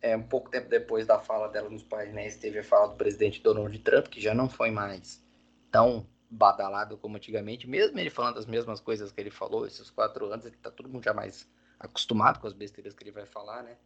[0.00, 3.42] É, um pouco tempo depois da fala dela nos painéis, teve a fala do presidente
[3.42, 5.22] Donald Trump, que já não foi mais
[5.70, 10.26] tão badalado como antigamente, mesmo ele falando as mesmas coisas que ele falou esses quatro
[10.26, 11.48] anos, ele tá todo mundo já mais
[11.78, 13.76] acostumado com as besteiras que ele vai falar, né?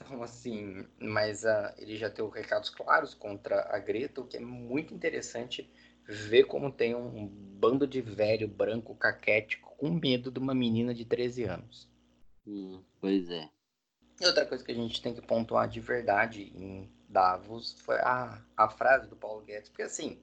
[0.00, 4.40] Então, assim, mas uh, ele já deu recados claros contra a Greta, o que é
[4.40, 5.70] muito interessante
[6.06, 11.04] ver como tem um bando de velho branco caquético com medo de uma menina de
[11.04, 11.88] 13 anos.
[12.46, 13.48] Hum, pois é.
[14.20, 18.42] E outra coisa que a gente tem que pontuar de verdade em Davos foi a,
[18.56, 20.20] a frase do Paulo Guedes, porque assim,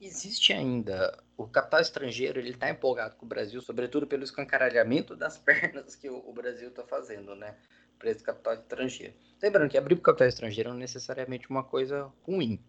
[0.00, 5.38] existe ainda o capital estrangeiro, ele está empolgado com o Brasil, sobretudo pelo escancaralhamento das
[5.38, 7.56] pernas que o, o Brasil está fazendo, né?
[7.98, 9.14] Para esse capital estrangeiro.
[9.42, 12.60] Lembrando que abrir para capital estrangeiro não é necessariamente uma coisa ruim.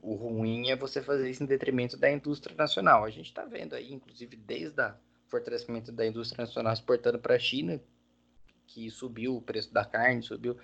[0.00, 3.04] O ruim é você fazer isso em detrimento da indústria nacional.
[3.04, 4.94] A gente está vendo aí, inclusive, desde o
[5.28, 7.80] fortalecimento da indústria nacional exportando para a China,
[8.66, 10.56] que subiu o preço da carne, subiu.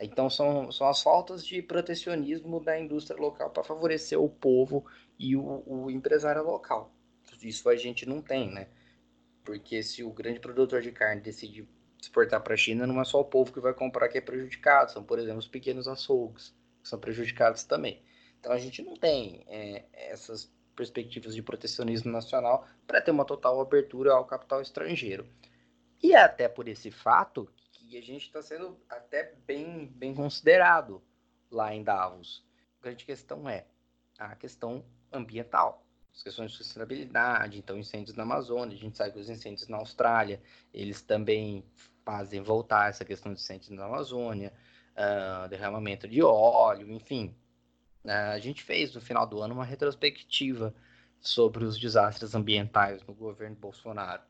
[0.00, 4.84] Então, são, são as faltas de protecionismo da indústria local para favorecer o povo
[5.18, 6.94] e o, o empresário local.
[7.42, 8.68] Isso a gente não tem, né?
[9.44, 11.68] Porque se o grande produtor de carne decidir
[12.04, 14.92] exportar para a China, não é só o povo que vai comprar que é prejudicado,
[14.92, 18.02] são, por exemplo, os pequenos açougues, que são prejudicados também.
[18.38, 23.60] Então a gente não tem é, essas perspectivas de protecionismo nacional para ter uma total
[23.60, 25.26] abertura ao capital estrangeiro.
[26.02, 31.02] E é até por esse fato que a gente está sendo até bem, bem considerado
[31.50, 32.44] lá em Davos.
[32.80, 33.66] A grande questão é
[34.18, 35.84] a questão ambiental
[36.14, 39.78] as questões de sustentabilidade, então incêndios na Amazônia, a gente sabe que os incêndios na
[39.78, 40.40] Austrália,
[40.72, 41.64] eles também
[42.04, 44.52] fazem voltar essa questão de incêndios na Amazônia,
[44.94, 47.34] uh, derramamento de óleo, enfim.
[48.04, 50.74] Uh, a gente fez no final do ano uma retrospectiva
[51.20, 54.22] sobre os desastres ambientais no governo Bolsonaro.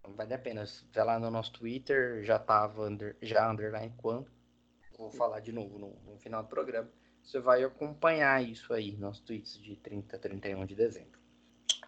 [0.00, 4.30] Então, vale a pena, ver lá no nosso Twitter, já estava under, já underline quando,
[4.96, 6.88] vou falar de novo no, no final do programa,
[7.22, 11.20] você vai acompanhar isso aí, nossos tweets de 30 a 31 de dezembro.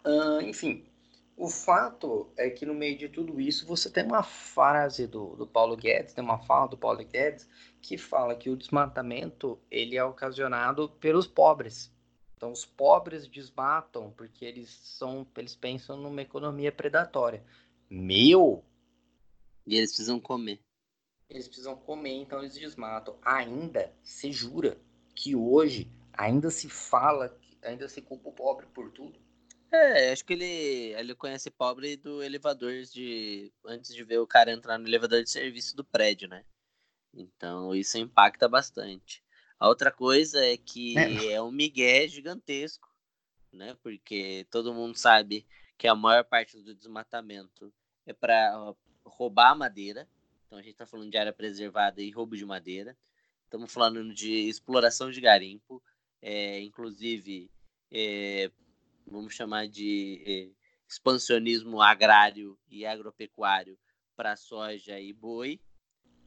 [0.05, 0.90] Uh, enfim,
[1.37, 5.47] o fato é que no meio de tudo isso você tem uma frase do, do
[5.47, 7.49] Paulo Guedes, tem uma fala do Paulo Guedes
[7.81, 11.93] que fala que o desmatamento ele é ocasionado pelos pobres.
[12.37, 17.45] Então os pobres desmatam porque eles são, eles pensam numa economia predatória.
[17.89, 18.65] Meu!
[19.67, 20.61] E eles precisam comer.
[21.29, 23.17] Eles precisam comer, então eles desmatam.
[23.23, 24.77] Ainda se jura
[25.15, 29.19] que hoje ainda se fala, ainda se culpa o pobre por tudo.
[29.73, 33.53] É, acho que ele, ele conhece pobre do elevador de.
[33.65, 36.45] antes de ver o cara entrar no elevador de serviço do prédio, né?
[37.15, 39.23] Então isso impacta bastante.
[39.59, 42.89] A outra coisa é que é, é um migué gigantesco,
[43.53, 43.77] né?
[43.83, 45.47] Porque todo mundo sabe
[45.79, 47.73] que a maior parte do desmatamento
[48.07, 50.09] é para roubar madeira.
[50.47, 52.97] Então a gente está falando de área preservada e roubo de madeira.
[53.45, 55.83] Estamos falando de exploração de garimpo,
[56.23, 57.51] é, inclusive
[57.91, 58.51] é,
[59.07, 60.51] vamos chamar de eh,
[60.89, 63.79] expansionismo agrário e agropecuário
[64.17, 65.61] para soja e boi,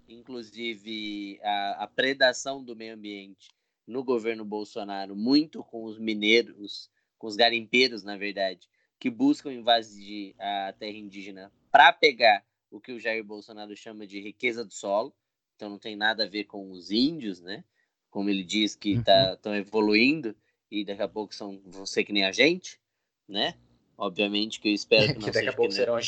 [0.08, 3.50] inclusive a, a, predação do meio ambiente
[3.86, 8.68] no governo Bolsonaro, muito com os mineiros, com os garimpeiros, na verdade,
[9.00, 14.20] que buscam invadir a terra indígena para pegar o que o Jair Bolsonaro chama de
[14.20, 15.14] riqueza do solo.
[15.56, 17.64] Então não tem nada a ver com os índios, né?
[18.10, 19.56] Como ele diz que estão tá, uhum.
[19.56, 20.36] evoluindo,
[20.74, 22.80] e daqui a pouco são, ser que nem a gente,
[23.28, 23.56] né?
[23.96, 26.00] Obviamente que eu espero que, que daqui a pouco serão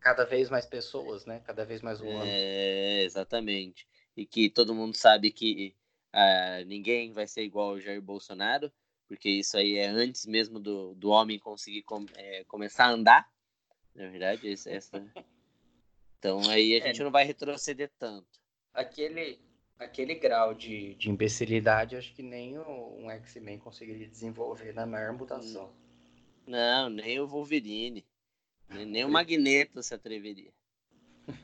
[0.00, 1.42] cada vez mais pessoas, né?
[1.44, 2.28] Cada vez mais humanos.
[2.28, 3.84] É, exatamente.
[4.16, 5.74] E que todo mundo sabe que
[6.14, 8.72] uh, ninguém vai ser igual ao Jair Bolsonaro,
[9.08, 13.28] porque isso aí é antes mesmo do, do homem conseguir com, é, começar a andar,
[13.92, 14.52] na verdade.
[14.52, 15.04] Essa, essa...
[16.18, 16.86] Então aí a é.
[16.86, 18.40] gente é, não vai retroceder tanto.
[18.72, 19.40] Aquele,
[19.78, 25.12] aquele grau de, de imbecilidade, acho que nem o, um X-Men conseguiria desenvolver na maior
[25.12, 25.72] mutação.
[26.46, 28.04] Não, nem o Wolverine.
[28.68, 30.52] Nem, nem o Magneto se atreveria.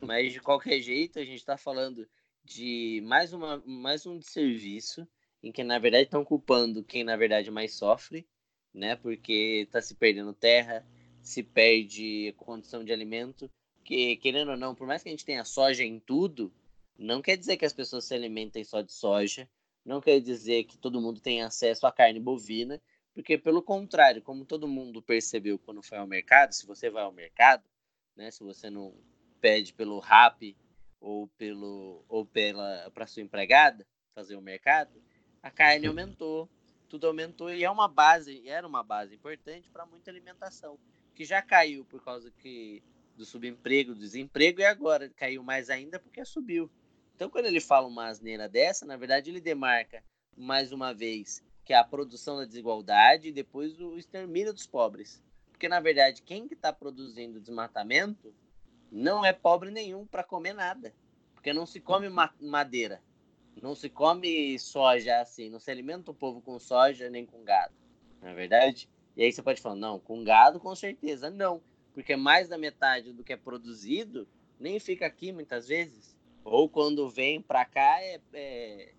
[0.01, 2.09] Mas de qualquer jeito, a gente está falando
[2.45, 5.07] de mais, uma, mais um serviço
[5.43, 8.27] em que, na verdade, estão culpando quem, na verdade, mais sofre,
[8.73, 8.97] né?
[8.97, 10.85] Porque está se perdendo terra,
[11.21, 13.51] se perde condição de alimento,
[13.85, 16.53] que, querendo ou não, por mais que a gente tenha soja em tudo,
[16.99, 19.49] não quer dizer que as pessoas se alimentem só de soja,
[19.85, 22.81] não quer dizer que todo mundo tenha acesso à carne bovina,
[23.15, 27.13] porque pelo contrário, como todo mundo percebeu quando foi ao mercado, se você vai ao
[27.13, 27.65] mercado,
[28.17, 28.95] né, se você não
[29.41, 30.57] pede pelo RAP
[31.01, 35.01] ou pelo ou pela para sua empregada fazer o mercado,
[35.41, 36.49] a carne aumentou,
[36.89, 40.79] tudo aumentou e é uma base, era uma base importante para muita alimentação,
[41.15, 42.83] que já caiu por causa que
[43.17, 46.71] do subemprego, do desemprego e agora caiu mais ainda porque subiu.
[47.19, 50.05] Então, quando ele fala uma asneira dessa, na verdade, ele demarca
[50.37, 55.21] mais uma vez que é a produção da desigualdade e depois o extermínio dos pobres.
[55.51, 58.33] Porque, na verdade, quem que está produzindo desmatamento
[58.89, 60.95] não é pobre nenhum para comer nada.
[61.35, 63.03] Porque não se come ma madeira.
[63.61, 65.51] Não se come soja assim.
[65.51, 67.75] Não se alimenta o povo com soja nem com gado.
[68.23, 68.89] Não é verdade?
[69.17, 71.61] E aí você pode falar, não, com gado com certeza não.
[71.93, 76.17] Porque mais da metade do que é produzido nem fica aqui muitas vezes.
[76.51, 78.93] Ou quando vem para cá é, é,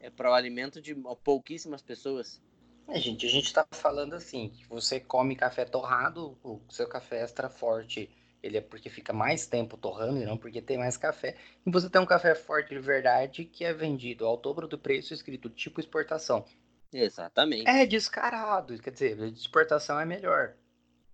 [0.00, 2.42] é para o alimento de pouquíssimas pessoas.
[2.88, 7.22] É, gente, a gente está falando assim, que você come café torrado, o seu café
[7.22, 8.10] extra forte,
[8.42, 11.36] ele é porque fica mais tempo torrando e não porque tem mais café.
[11.64, 15.14] E você tem um café forte de verdade que é vendido ao dobro do preço
[15.14, 16.44] escrito tipo exportação.
[16.92, 17.68] Exatamente.
[17.68, 20.54] É descarado, quer dizer, a exportação é melhor.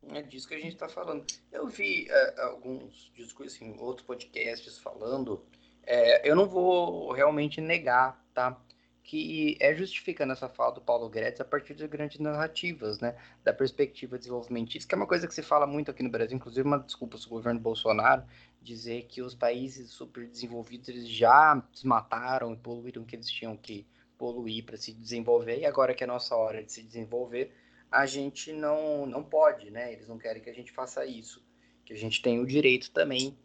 [0.08, 1.24] É disso que a gente está falando.
[1.52, 5.44] Eu vi uh, alguns discursos, assim, outros podcasts falando
[5.84, 8.60] é, eu não vou realmente negar, tá?
[9.02, 13.16] Que é justificando essa fala do Paulo Guedes a partir de grandes narrativas, né?
[13.42, 16.66] Da perspectiva desenvolvimentista, que é uma coisa que se fala muito aqui no Brasil, inclusive
[16.66, 18.22] uma desculpa do governo Bolsonaro,
[18.62, 23.56] dizer que os países super desenvolvidos eles já desmataram e poluíram o que eles tinham
[23.56, 23.86] que
[24.18, 27.54] poluir para se desenvolver, e agora que é a nossa hora de se desenvolver,
[27.90, 29.92] a gente não, não pode, né?
[29.92, 31.42] Eles não querem que a gente faça isso,
[31.84, 33.36] que a gente tem o direito também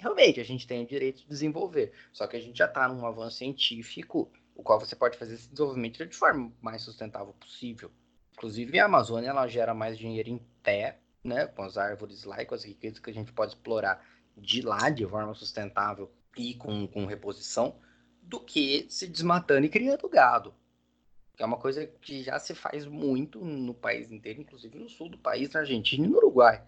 [0.00, 1.92] realmente a gente tem o direito de desenvolver.
[2.12, 5.48] Só que a gente já está num avanço científico, o qual você pode fazer esse
[5.48, 7.90] desenvolvimento de forma mais sustentável possível.
[8.32, 12.46] Inclusive, a Amazônia ela gera mais dinheiro em pé, né, com as árvores lá e
[12.46, 14.02] com as riquezas que a gente pode explorar
[14.36, 17.76] de lá de forma sustentável e com, com reposição,
[18.22, 20.54] do que se desmatando e criando gado.
[21.36, 25.08] Que é uma coisa que já se faz muito no país inteiro, inclusive no sul
[25.08, 26.62] do país, na Argentina e no Uruguai.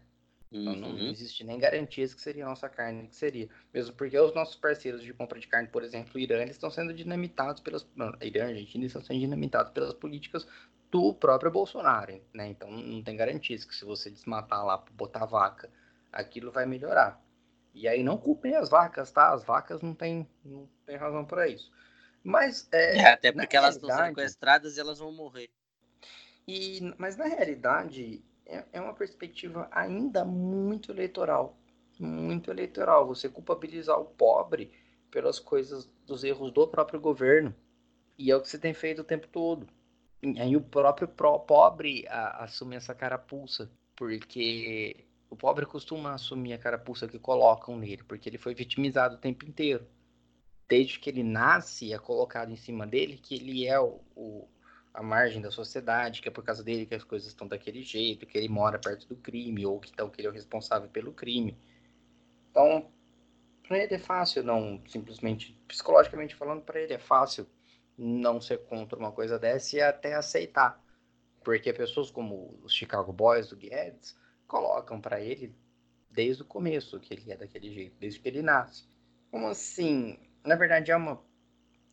[0.53, 0.65] Uhum.
[0.65, 3.49] Não, não, existe nem garantias que seria a nossa carne, que seria.
[3.73, 6.71] Mesmo porque os nossos parceiros de compra de carne, por exemplo, o Irã, eles estão
[6.71, 7.87] sendo dinamitados pelas.
[7.97, 10.47] Não, Irã, Argentina, estão sendo dinamitados pelas políticas
[10.91, 12.49] do próprio Bolsonaro, né?
[12.49, 15.71] Então não tem garantias que se você desmatar lá, botar vaca,
[16.13, 17.19] aquilo vai melhorar.
[17.75, 19.33] E aí não culpem as vacas, tá?
[19.33, 21.73] As vacas não tem, não tem razão para isso.
[22.23, 22.69] Mas.
[22.71, 25.49] É, é até porque elas estão sequestradas e elas vão morrer.
[26.47, 28.23] E, mas na realidade,
[28.53, 31.59] é, é uma perspectiva ainda muito eleitoral.
[31.99, 33.07] Muito eleitoral.
[33.07, 34.71] Você culpabilizar o pobre
[35.11, 37.55] pelas coisas, dos erros do próprio governo.
[38.19, 39.67] E é o que você tem feito o tempo todo.
[40.23, 43.71] E aí o próprio pobre a, assume essa carapuça.
[43.97, 49.19] Porque o pobre costuma assumir a carapuça que colocam nele, porque ele foi vitimizado o
[49.19, 49.87] tempo inteiro.
[50.69, 54.49] Desde que ele nasce, é colocado em cima dele que ele é o, o
[54.93, 58.27] à margem da sociedade, que é por causa dele que as coisas estão daquele jeito,
[58.27, 61.13] que ele mora perto do crime, ou que, então, que ele é o responsável pelo
[61.13, 61.57] crime.
[62.51, 62.91] Então,
[63.67, 67.47] para ele é fácil não, simplesmente, psicologicamente falando, para ele é fácil
[67.97, 70.83] não ser contra uma coisa dessa e até aceitar.
[71.43, 74.17] Porque pessoas como os Chicago Boys, do Guedes,
[74.47, 75.55] colocam para ele
[76.11, 78.87] desde o começo que ele é daquele jeito, desde que ele nasce.
[79.31, 80.19] Como assim?
[80.45, 81.23] Na verdade, é uma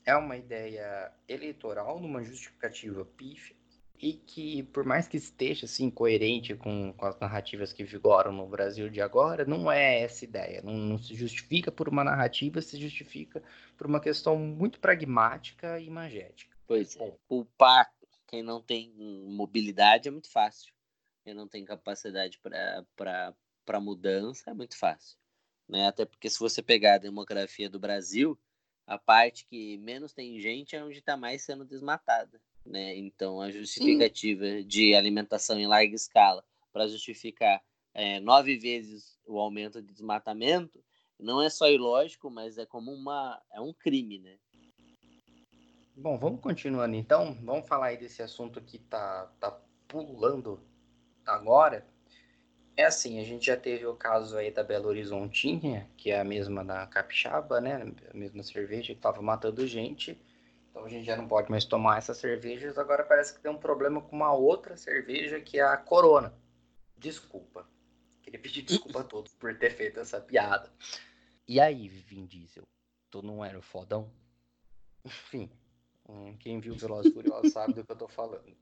[0.09, 3.55] é uma ideia eleitoral numa justificativa pífia
[4.01, 8.47] e que, por mais que esteja assim, coerente com, com, as narrativas que vigoram no
[8.47, 10.61] Brasil de agora, não é essa ideia.
[10.61, 13.43] Não, não, se justifica por uma narrativa, se justifica
[13.77, 16.55] por uma questão muito pragmática e imagética.
[16.65, 17.13] Pois é.
[17.27, 17.91] Culpar
[18.25, 20.71] quem não tem mobilidade é muito fácil.
[21.23, 22.39] Quem não tem capacidade
[22.95, 25.17] para mudança é muito fácil.
[25.67, 25.87] Né?
[25.87, 28.39] Até porque se você pegar a demografia do Brasil,
[28.89, 32.41] a parte que menos tem gente é onde está mais sendo desmatada.
[32.65, 32.97] Né?
[32.97, 34.65] Então, a justificativa Sim.
[34.65, 37.61] de alimentação em larga escala para justificar
[37.93, 40.83] é, nove vezes o aumento de desmatamento
[41.19, 44.39] não é só ilógico, mas é como uma é um crime, né?
[45.95, 47.37] Bom, vamos continuando então.
[47.43, 49.51] Vamos falar aí desse assunto que tá, tá
[49.87, 50.59] pulando
[51.25, 51.85] agora.
[52.79, 56.23] É assim, a gente já teve o caso aí da Belo Horizontinha, que é a
[56.23, 57.93] mesma da Capixaba, né?
[58.09, 60.17] A mesma cerveja que tava matando gente.
[60.69, 62.77] Então a gente já não pode mais tomar essas cervejas.
[62.77, 66.33] Agora parece que tem um problema com uma outra cerveja, que é a Corona.
[66.97, 67.67] Desculpa.
[68.21, 70.71] Queria pedir desculpa a todos por ter feito essa piada.
[71.45, 72.63] E aí, Vin Diesel?
[73.11, 74.09] Tu não era o fodão?
[75.03, 75.51] Enfim,
[76.07, 78.55] hum, quem viu Velozes Furiosos sabe do que eu tô falando.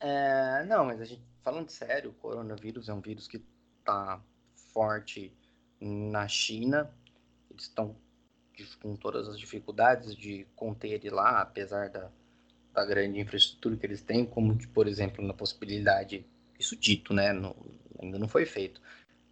[0.00, 3.42] É, não, mas a gente, falando sério, o coronavírus é um vírus que
[3.84, 4.20] tá
[4.72, 5.32] forte
[5.80, 6.90] na China.
[7.50, 7.94] Eles estão
[8.82, 12.10] com todas as dificuldades de conter ele lá, apesar da,
[12.72, 16.26] da grande infraestrutura que eles têm, como, por exemplo, na possibilidade,
[16.58, 17.56] isso dito, né, no,
[18.00, 18.80] ainda não foi feito,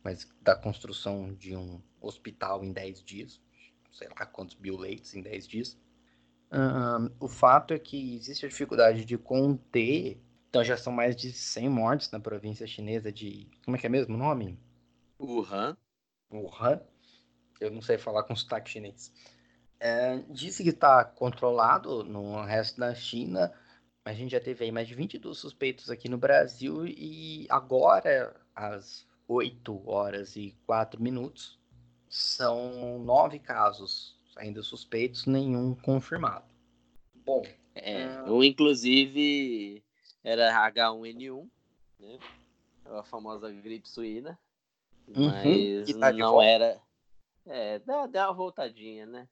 [0.03, 3.41] mas da construção de um hospital em 10 dias,
[3.93, 5.79] sei lá quantos leitos em 10 dias.
[6.51, 11.33] Um, o fato é que existe a dificuldade de conter, então já são mais de
[11.33, 14.59] 100 mortes na província chinesa de, como é que é mesmo o nome?
[15.21, 15.77] Wuhan.
[16.33, 16.81] Wuhan
[17.61, 19.13] eu não sei falar com sotaque chinês.
[19.81, 23.53] É, disse que está controlado no resto da China.
[24.05, 29.07] A gente já teve aí mais de 22 suspeitos aqui no Brasil e agora, às
[29.27, 31.59] 8 horas e 4 minutos,
[32.09, 36.47] são nove casos ainda suspeitos, nenhum confirmado.
[37.15, 37.43] Bom.
[37.75, 38.23] É.
[38.23, 39.85] Um, inclusive,
[40.23, 41.49] era H1N1,
[41.99, 42.19] né?
[42.85, 44.39] A famosa gripe suína.
[45.09, 46.79] Uhum, mas tá não era
[47.49, 49.27] é, dá, dá uma voltadinha, né?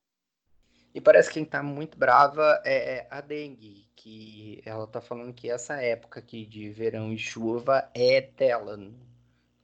[0.95, 5.51] E parece que quem tá muito brava é a dengue, que ela tá falando que
[5.51, 8.79] essa época aqui de verão e chuva é dela.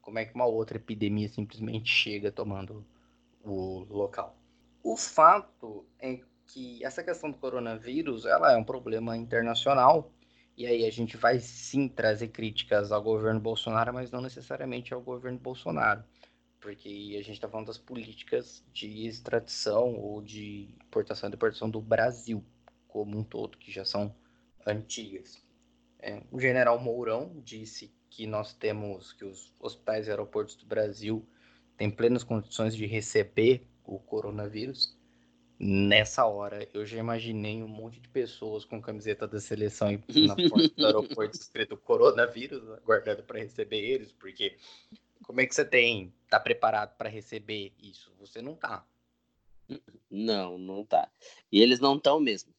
[0.03, 2.85] Como é que uma outra epidemia simplesmente chega tomando
[3.43, 4.37] o local?
[4.83, 10.13] O fato é que essa questão do coronavírus, ela é um problema internacional,
[10.63, 15.01] e aí a gente vai sim trazer críticas ao governo Bolsonaro, mas não necessariamente ao
[15.01, 16.05] governo Bolsonaro
[16.63, 21.81] porque a gente está falando das políticas de extradição ou de importação e deportação do
[21.81, 22.43] Brasil
[22.87, 24.15] como um todo, que já são
[24.65, 25.45] antigas.
[25.99, 31.27] É, o general Mourão disse que nós temos que os hospitais e aeroportos do Brasil
[31.77, 34.97] têm plenas condições de receber o coronavírus.
[35.65, 40.69] Nessa hora, eu já imaginei um monte de pessoas com camiseta da seleção na porta
[40.77, 44.57] do aeroporto escrito coronavírus, aguardando para receber eles, porque
[45.23, 48.13] como é que você tem tá preparado para receber isso?
[48.19, 48.85] Você não tá.
[50.11, 51.09] Não, não tá.
[51.53, 52.53] E eles não estão mesmo,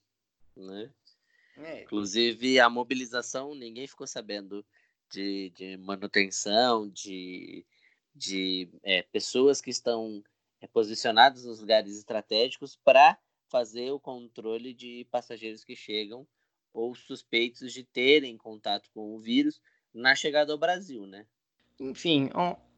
[0.56, 0.90] né?
[1.58, 1.84] É.
[1.84, 4.66] Inclusive a mobilização, ninguém ficou sabendo
[5.12, 7.66] de, de manutenção, de,
[8.16, 10.24] de é, pessoas que estão
[10.68, 16.28] posicionadas nos lugares estratégicos para fazer o controle de passageiros que chegam
[16.74, 19.62] ou suspeitos de terem contato com o vírus
[19.94, 21.28] na chegada ao Brasil, né?
[21.80, 22.30] Enfim,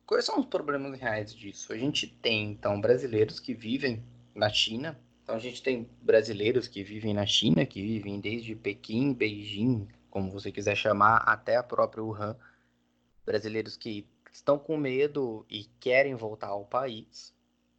[0.06, 1.72] quais são os problemas reais disso?
[1.72, 5.00] A gente tem, então, brasileiros que vivem na China.
[5.24, 10.30] Então, a gente tem brasileiros que vivem na China, que vivem desde Pequim, Beijing, como
[10.30, 12.38] você quiser chamar, até a própria Wuhan.
[13.26, 17.34] Brasileiros que estão com medo e querem voltar ao país,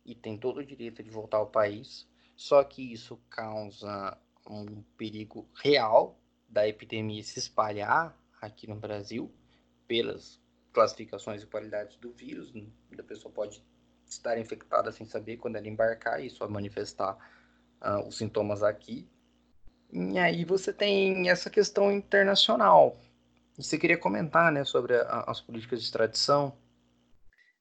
[0.07, 4.17] e têm todo o direito de voltar ao país, só que isso causa
[4.49, 9.35] um perigo real da epidemia se espalhar aqui no Brasil
[9.89, 10.41] pelas
[10.73, 12.53] classificações e qualidades do vírus.
[12.55, 12.67] Né?
[12.97, 13.63] A pessoa pode
[14.07, 17.17] estar infectada sem saber quando ela embarcar e só manifestar
[17.83, 19.09] uh, os sintomas aqui.
[19.93, 22.97] E aí você tem essa questão internacional.
[23.59, 26.57] E você queria comentar né, sobre a, as políticas de extradição?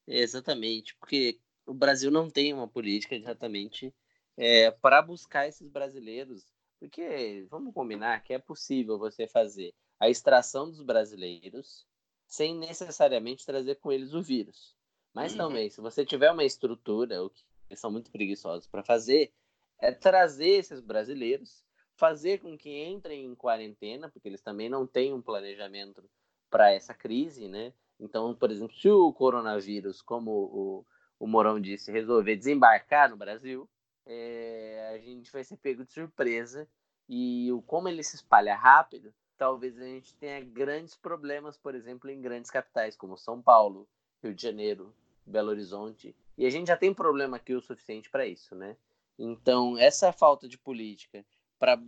[0.07, 3.94] Exatamente, porque o Brasil não tem uma política exatamente
[4.38, 6.46] é, para buscar esses brasileiros.
[6.80, 11.86] Porque vamos combinar que é possível você fazer a extração dos brasileiros
[12.28, 14.76] sem necessariamente trazer com eles o vírus.
[15.14, 15.38] Mas uhum.
[15.38, 19.32] também, se você tiver uma estrutura, o que eles são muito preguiçosos para fazer,
[19.80, 21.64] é trazer esses brasileiros,
[21.96, 26.04] fazer com que entrem em quarentena, porque eles também não têm um planejamento
[26.50, 27.74] para essa crise, né?
[28.00, 30.86] Então, por exemplo, se o coronavírus, como o,
[31.20, 33.70] o Morão disse, resolver desembarcar no Brasil,
[34.06, 36.68] é, a gente vai ser pego de surpresa
[37.08, 42.10] e o como ele se espalha rápido talvez a gente tenha grandes problemas, por exemplo,
[42.10, 43.88] em grandes capitais como São Paulo,
[44.24, 44.94] Rio de Janeiro,
[45.26, 46.16] Belo Horizonte.
[46.38, 48.76] E a gente já tem problema aqui o suficiente para isso, né?
[49.18, 51.26] Então, essa falta de política
[51.58, 51.80] para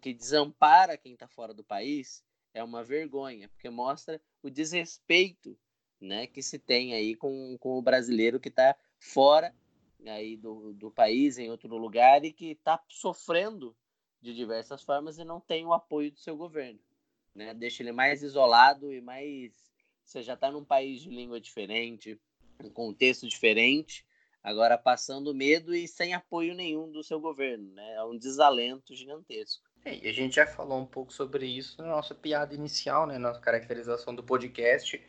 [0.00, 5.56] que desampara quem está fora do país é uma vergonha, porque mostra o desrespeito
[6.02, 9.54] né, que se tem aí com, com o brasileiro que está fora
[10.06, 13.74] aí do, do país, em outro lugar, e que está sofrendo
[14.20, 16.80] de diversas formas e não tem o apoio do seu governo
[17.34, 17.54] né?
[17.54, 19.52] Deixa ele mais isolado e mais
[20.04, 22.20] você já está num país de língua diferente,
[22.62, 24.04] um contexto diferente,
[24.42, 27.94] agora passando medo e sem apoio nenhum do seu governo, né?
[27.94, 29.62] É um desalento gigantesco.
[29.84, 33.18] É, e a gente já falou um pouco sobre isso na nossa piada inicial, né?
[33.18, 35.00] Nossa caracterização do podcast,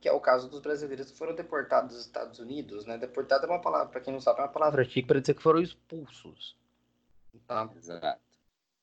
[0.00, 2.98] que é o caso dos brasileiros que foram deportados dos Estados Unidos, né?
[2.98, 5.42] Deportado é uma palavra, para quem não sabe, é uma palavra chique para dizer que
[5.42, 6.56] foram expulsos.
[7.46, 7.70] Tá?
[7.76, 8.20] Exato.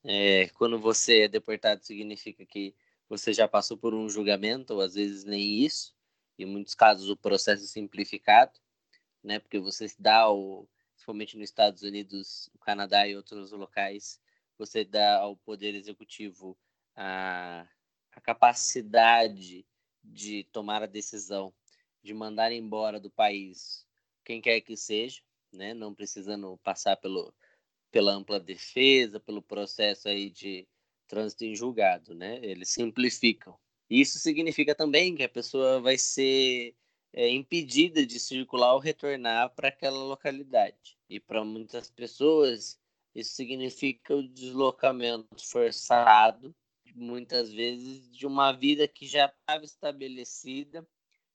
[0.04, 2.76] É, quando você é deportado, significa que
[3.08, 5.96] você já passou por um julgamento, ou às vezes nem isso,
[6.38, 8.60] em muitos casos o processo simplificado,
[9.24, 9.40] né?
[9.40, 14.20] Porque você dá o, principalmente nos Estados Unidos, Canadá e outros locais,
[14.58, 16.58] você dá ao poder executivo
[16.96, 17.68] a,
[18.12, 19.66] a capacidade
[20.04, 21.54] de tomar a decisão
[22.04, 23.88] de mandar embora do país
[24.26, 25.22] quem quer que seja,
[25.52, 25.74] né?
[25.74, 27.34] Não precisando passar pelo
[27.92, 30.68] pela ampla defesa, pelo processo aí de
[31.08, 32.40] trânsito em julgado, né?
[32.42, 33.56] Eles simplificam.
[33.88, 36.76] Isso significa também que a pessoa vai ser
[37.14, 40.98] é, impedida de circular ou retornar para aquela localidade.
[41.08, 42.80] E para muitas pessoas,
[43.14, 46.56] isso significa o deslocamento forçado,
[46.96, 50.88] muitas vezes, de uma vida que já estava estabelecida.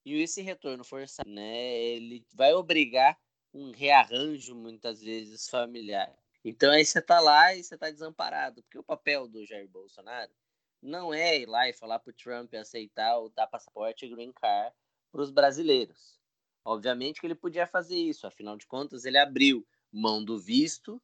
[0.04, 3.18] E esse retorno forçado, né, ele vai obrigar
[3.52, 6.14] um rearranjo, muitas vezes, familiar.
[6.44, 10.32] Então aí você está lá e você está desamparado, porque o papel do Jair Bolsonaro
[10.80, 14.32] não é ir lá e falar para o Trump aceitar ou dar passaporte e green
[14.32, 14.74] card
[15.10, 16.18] para os brasileiros.
[16.64, 21.02] Obviamente que ele podia fazer isso, afinal de contas ele abriu mão do visto,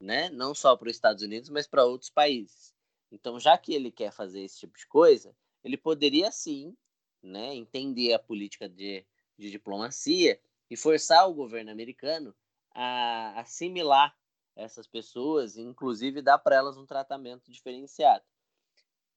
[0.00, 2.75] né, não só para os Estados Unidos, mas para outros países.
[3.10, 6.76] Então, já que ele quer fazer esse tipo de coisa, ele poderia sim,
[7.22, 9.04] né, entender a política de,
[9.38, 12.34] de diplomacia e forçar o governo americano
[12.70, 14.16] a assimilar
[14.54, 18.24] essas pessoas, inclusive dar para elas um tratamento diferenciado.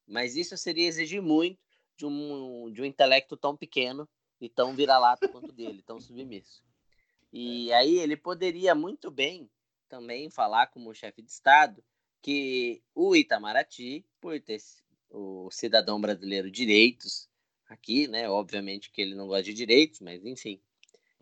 [0.06, 1.60] Mas isso seria exigir muito
[1.96, 4.08] de um, de um intelecto tão pequeno
[4.40, 6.64] e tão vira-lata quanto dele, tão submisso.
[7.32, 9.50] E aí ele poderia muito bem
[9.88, 11.84] também falar como chefe de Estado
[12.22, 14.62] que o Itamaraty, por ter
[15.10, 17.30] o cidadão brasileiro direitos
[17.68, 18.30] aqui, né?
[18.30, 20.62] Obviamente que ele não gosta de direitos, mas enfim,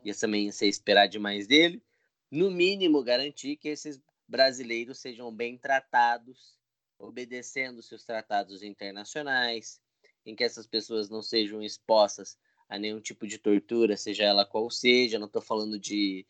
[0.03, 1.81] isso também ia ser esperar demais dele.
[2.29, 6.57] No mínimo, garantir que esses brasileiros sejam bem tratados,
[6.99, 9.79] obedecendo seus tratados internacionais,
[10.25, 12.37] em que essas pessoas não sejam expostas
[12.67, 15.19] a nenhum tipo de tortura, seja ela qual seja.
[15.19, 16.25] Não estou falando de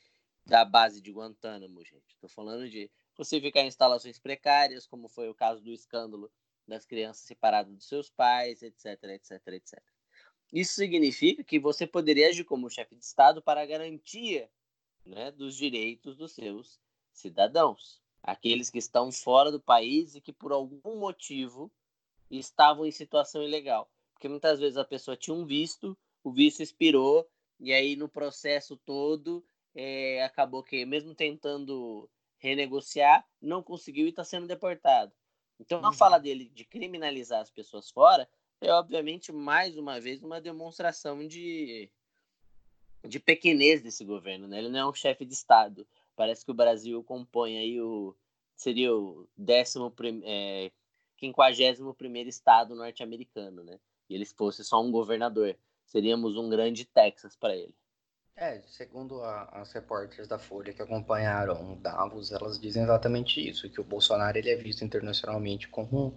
[0.45, 2.13] da base de Guantánamo, gente.
[2.13, 6.31] Estou falando de você ficar em instalações precárias, como foi o caso do escândalo
[6.67, 9.81] das crianças separadas dos seus pais, etc, etc, etc.
[10.51, 14.49] Isso significa que você poderia agir como chefe de Estado para a garantia
[15.05, 16.79] né, dos direitos dos seus
[17.11, 21.71] cidadãos, aqueles que estão fora do país e que por algum motivo
[22.29, 23.89] estavam em situação ilegal.
[24.13, 27.27] Porque muitas vezes a pessoa tinha um visto, o visto expirou,
[27.59, 34.23] e aí no processo todo é, acabou que, mesmo tentando renegociar, não conseguiu e está
[34.23, 35.11] sendo deportado.
[35.59, 35.93] Então, a uhum.
[35.93, 38.27] fala dele de criminalizar as pessoas fora
[38.59, 41.89] é, obviamente, mais uma vez, uma demonstração de,
[43.07, 44.47] de pequenez desse governo.
[44.47, 44.59] Né?
[44.59, 45.87] Ele não é um chefe de Estado.
[46.15, 48.15] Parece que o Brasil compõe aí o.
[48.55, 49.93] Seria o décimo.
[50.23, 50.71] É,
[51.19, 53.79] 51 primeiro estado norte-americano, né?
[54.07, 55.57] E ele fosse só um governador.
[55.85, 57.73] Seríamos um grande Texas para ele.
[58.39, 63.81] É, segundo a, as repórteres da Folha que acompanharam Davos, elas dizem exatamente isso, que
[63.81, 66.13] o Bolsonaro ele é visto internacionalmente como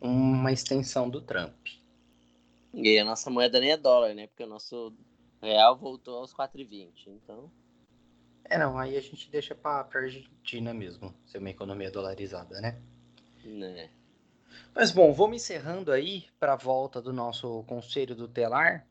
[0.00, 1.66] uma extensão do Trump.
[2.72, 4.28] E a nossa moeda nem é dólar, né?
[4.28, 4.94] Porque o nosso
[5.42, 7.50] real voltou aos 4,20, então...
[8.44, 12.80] É, não, aí a gente deixa pra, pra Argentina mesmo, ser uma economia dolarizada, né?
[13.44, 13.90] Né.
[14.72, 18.86] Mas bom, vamos encerrando aí para a volta do nosso Conselho do Telar.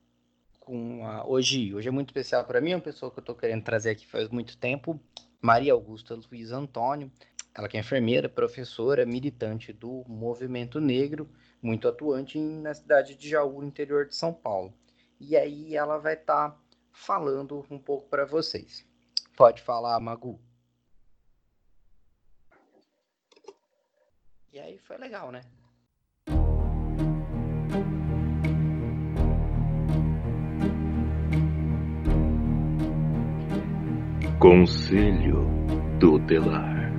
[0.68, 3.64] Com a, hoje, hoje é muito especial para mim, uma pessoa que eu estou querendo
[3.64, 4.99] trazer aqui faz muito tempo,
[5.41, 7.10] Maria Augusta Luiz Antônio.
[7.56, 11.30] Ela que é enfermeira, professora, militante do movimento negro,
[11.61, 14.73] muito atuante na cidade de Jaú, interior de São Paulo.
[15.22, 16.57] E aí ela vai estar tá
[16.91, 18.85] falando um pouco para vocês.
[19.38, 20.38] Pode falar, Magu.
[24.52, 25.44] E aí foi legal, né?
[34.39, 35.47] Conselho
[35.99, 36.93] Tutelar.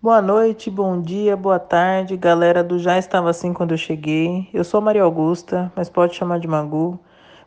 [0.00, 4.48] Boa noite, bom dia, boa tarde, galera do Já Estava Assim Quando Eu Cheguei.
[4.54, 7.00] Eu sou Maria Augusta, mas pode chamar de Magu.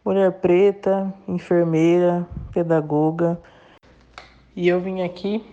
[0.04, 3.40] mulher preta, enfermeira, pedagoga.
[4.56, 5.44] E eu vim aqui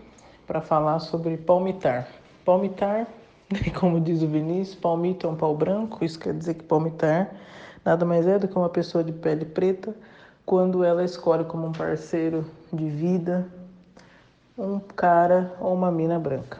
[0.46, 2.08] para falar sobre palmitar.
[2.44, 3.06] Palmitar,
[3.78, 7.30] como diz o Vinícius, palmito é um pau branco, isso quer dizer que palmitar
[7.84, 9.94] nada mais é do que uma pessoa de pele preta
[10.44, 13.46] quando ela escolhe como um parceiro de vida
[14.58, 16.58] um cara ou uma mina branca.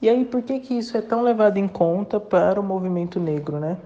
[0.00, 3.58] E aí, por que, que isso é tão levado em conta para o movimento negro,
[3.58, 3.76] né?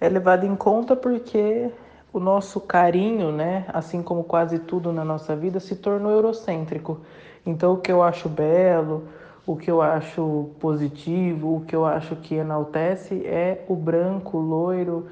[0.00, 1.70] É levado em conta porque
[2.18, 7.00] o nosso carinho, né, assim como quase tudo na nossa vida, se tornou eurocêntrico.
[7.44, 9.04] Então, o que eu acho belo,
[9.46, 15.06] o que eu acho positivo, o que eu acho que enaltece é o branco, loiro,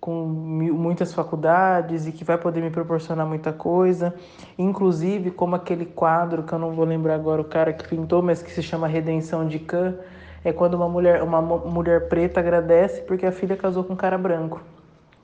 [0.00, 4.14] com muitas faculdades e que vai poder me proporcionar muita coisa,
[4.56, 8.42] inclusive como aquele quadro que eu não vou lembrar agora o cara que pintou, mas
[8.42, 9.96] que se chama Redenção de Khan,
[10.44, 14.16] é quando uma mulher, uma mulher preta agradece porque a filha casou com um cara
[14.16, 14.60] branco,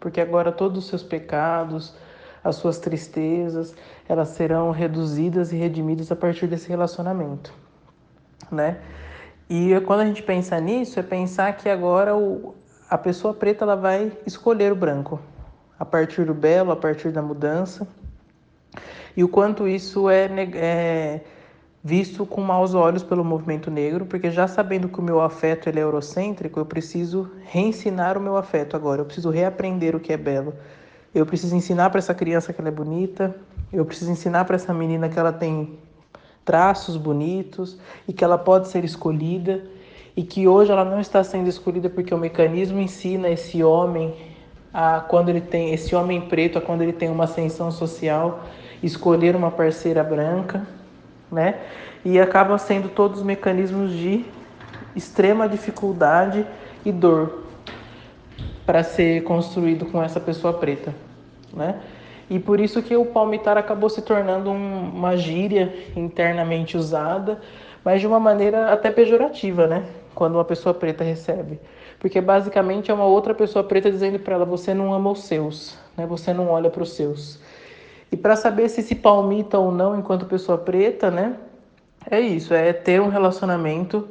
[0.05, 1.95] porque agora todos os seus pecados,
[2.45, 3.75] as suas tristezas,
[4.07, 7.55] elas serão reduzidas e redimidas a partir desse relacionamento,
[8.53, 8.83] né?
[9.49, 12.55] E quando a gente pensa nisso, é pensar que agora o,
[12.91, 15.19] a pessoa preta ela vai escolher o branco
[15.79, 17.89] a partir do belo, a partir da mudança.
[19.17, 21.21] E o quanto isso é, é
[21.87, 25.79] visto com maus olhos pelo movimento negro, porque já sabendo que o meu afeto ele
[25.79, 30.17] é eurocêntrico, eu preciso reensinar o meu afeto agora, eu preciso reaprender o que é
[30.17, 30.55] belo.
[31.15, 33.37] Eu preciso ensinar para essa criança que ela é bonita,
[33.71, 35.79] eu preciso ensinar para essa menina que ela tem
[36.43, 37.79] traços bonitos
[38.09, 39.63] e que ela pode ser escolhida.
[40.17, 44.15] E que hoje ela não está sendo escolhida porque o mecanismo ensina esse homem
[44.73, 48.45] a quando ele tem esse homem preto a quando ele tem uma ascensão social
[48.83, 50.67] escolher uma parceira branca,
[51.35, 51.57] né?
[52.05, 54.25] E acabam sendo todos mecanismos de
[54.97, 56.47] extrema dificuldade
[56.85, 57.45] e dor
[58.65, 60.95] para ser construído com essa pessoa preta,
[61.53, 61.81] né?
[62.31, 67.39] E por isso que o palmitar acabou se tornando um, uma gíria internamente usada,
[67.85, 69.85] mas de uma maneira até pejorativa, né?
[70.15, 71.61] quando uma pessoa preta recebe.
[71.99, 75.77] Porque basicamente é uma outra pessoa preta dizendo para ela: você não ama os seus,
[75.97, 76.07] né?
[76.07, 77.39] você não olha para os seus.
[78.11, 81.37] E para saber se se palmita ou não enquanto pessoa preta, né?
[82.11, 84.09] É isso, é ter um relacionamento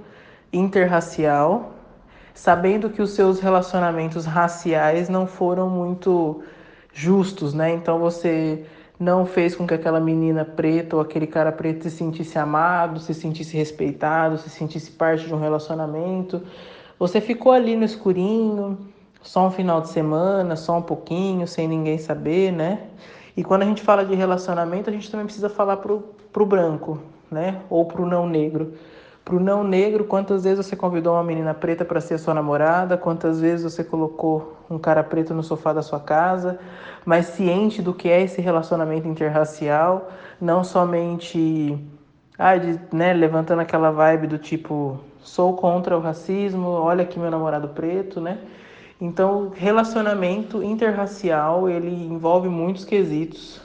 [0.52, 1.74] interracial,
[2.34, 6.44] sabendo que os seus relacionamentos raciais não foram muito
[6.94, 7.72] justos, né?
[7.72, 8.66] Então você
[9.00, 13.14] não fez com que aquela menina preta ou aquele cara preto se sentisse amado, se
[13.14, 16.42] sentisse respeitado, se sentisse parte de um relacionamento.
[16.98, 18.78] Você ficou ali no escurinho,
[19.22, 22.80] só um final de semana, só um pouquinho, sem ninguém saber, né?
[23.36, 27.00] E quando a gente fala de relacionamento, a gente também precisa falar pro, pro branco,
[27.32, 27.62] né?
[27.70, 28.74] Ou pro não negro.
[29.26, 32.98] Pro não negro, quantas vezes você convidou uma menina preta para ser sua namorada?
[32.98, 36.60] Quantas vezes você colocou um cara preto no sofá da sua casa?
[37.06, 40.12] Mas ciente do que é esse relacionamento interracial,
[40.42, 41.80] não somente
[42.38, 47.32] ah, de, né, levantando aquela vibe do tipo sou contra o racismo, olha aqui meu
[47.32, 48.38] namorado preto, né?
[49.04, 53.60] Então, relacionamento interracial, ele envolve muitos quesitos,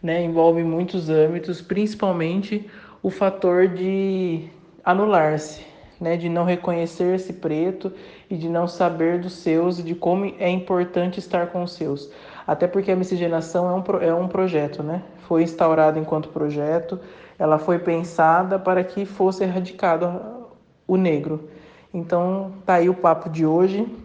[0.00, 0.22] né?
[0.22, 2.70] Envolve muitos âmbitos, principalmente
[3.02, 4.48] o fator de
[4.84, 5.66] anular-se,
[6.00, 7.92] né, de não reconhecer esse preto
[8.30, 12.08] e de não saber dos seus e de como é importante estar com os seus.
[12.46, 15.02] Até porque a miscigenação é um, é um projeto, né?
[15.26, 17.00] Foi instaurado enquanto projeto,
[17.40, 20.46] ela foi pensada para que fosse erradicado
[20.86, 21.48] o negro.
[21.92, 24.03] Então, tá aí o papo de hoje.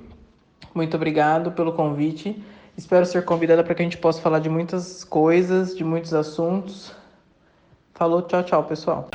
[0.73, 2.43] Muito obrigado pelo convite.
[2.77, 6.95] Espero ser convidada para que a gente possa falar de muitas coisas, de muitos assuntos.
[7.93, 9.09] Falou, tchau, tchau, pessoal.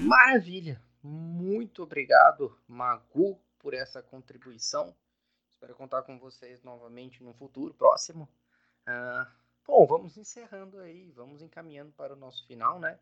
[0.00, 0.80] Maravilha!
[1.02, 4.94] Muito obrigado, Magu, por essa contribuição.
[5.48, 8.28] Espero contar com vocês novamente no futuro próximo.
[8.88, 9.26] Uh,
[9.70, 12.98] bom, vamos encerrando aí, vamos encaminhando para o nosso final, né?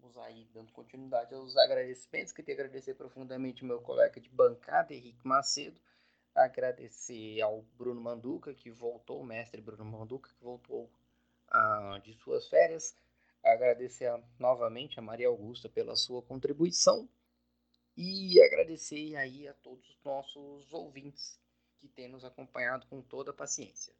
[0.00, 2.32] vamos aí dando continuidade aos agradecimentos.
[2.32, 5.80] Queria agradecer profundamente meu colega de bancada, Henrique Macedo.
[6.34, 10.88] Agradecer ao Bruno Manduca, que voltou, o mestre Bruno Manduca, que voltou
[11.48, 12.94] ah, de suas férias.
[13.42, 17.08] Agradecer a, novamente a Maria Augusta pela sua contribuição.
[17.96, 21.40] E agradecer aí a todos os nossos ouvintes
[21.78, 23.92] que têm nos acompanhado com toda a paciência.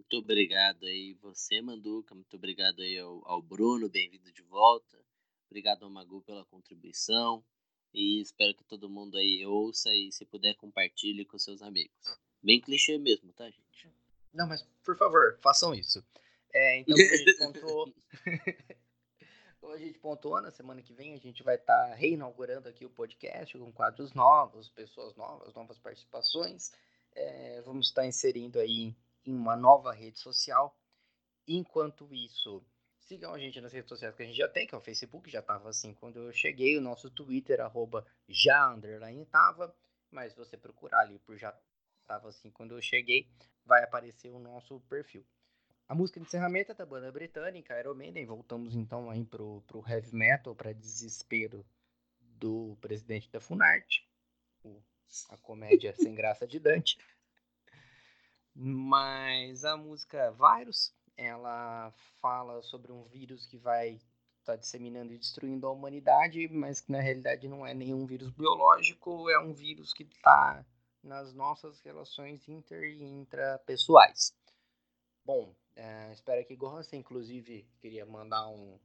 [0.00, 2.14] Muito obrigado aí você, Manduca.
[2.14, 3.86] Muito obrigado aí ao, ao Bruno.
[3.86, 4.98] Bem-vindo de volta.
[5.46, 7.44] Obrigado ao Magu pela contribuição.
[7.92, 12.18] E espero que todo mundo aí ouça e, se puder, compartilhe com seus amigos.
[12.42, 13.92] Bem clichê mesmo, tá, gente?
[14.32, 16.02] Não, mas por favor, façam isso.
[16.50, 17.94] É, então, como a gente pontuou,
[19.60, 22.90] como a gente pontona, semana que vem a gente vai estar tá reinaugurando aqui o
[22.90, 26.72] podcast com quadros novos, pessoas novas, novas participações.
[27.12, 30.76] É, vamos estar tá inserindo aí em uma nova rede social.
[31.46, 32.64] Enquanto isso,
[33.00, 35.30] sigam a gente nas redes sociais que a gente já tem, que é o Facebook,
[35.30, 39.74] já estava assim quando eu cheguei, o nosso Twitter, arroba já underline tava,
[40.10, 41.56] mas você procurar ali por já
[42.02, 43.28] estava assim quando eu cheguei,
[43.64, 45.24] vai aparecer o nosso perfil.
[45.88, 48.24] A música de encerramento é da banda britânica Iron Maiden.
[48.24, 51.66] Voltamos então aí pro, pro heavy metal, para desespero
[52.20, 54.08] do presidente da Funarte,
[55.30, 56.96] a comédia sem graça de Dante.
[58.62, 65.18] Mas a música Virus, ela fala sobre um vírus que vai estar tá disseminando e
[65.18, 69.94] destruindo a humanidade, mas que na realidade não é nenhum vírus biológico, é um vírus
[69.94, 70.62] que está
[71.02, 74.34] nas nossas relações inter e intrapessoais.
[75.24, 76.96] Bom, é, espero que goste.
[76.96, 78.78] Inclusive, queria mandar um.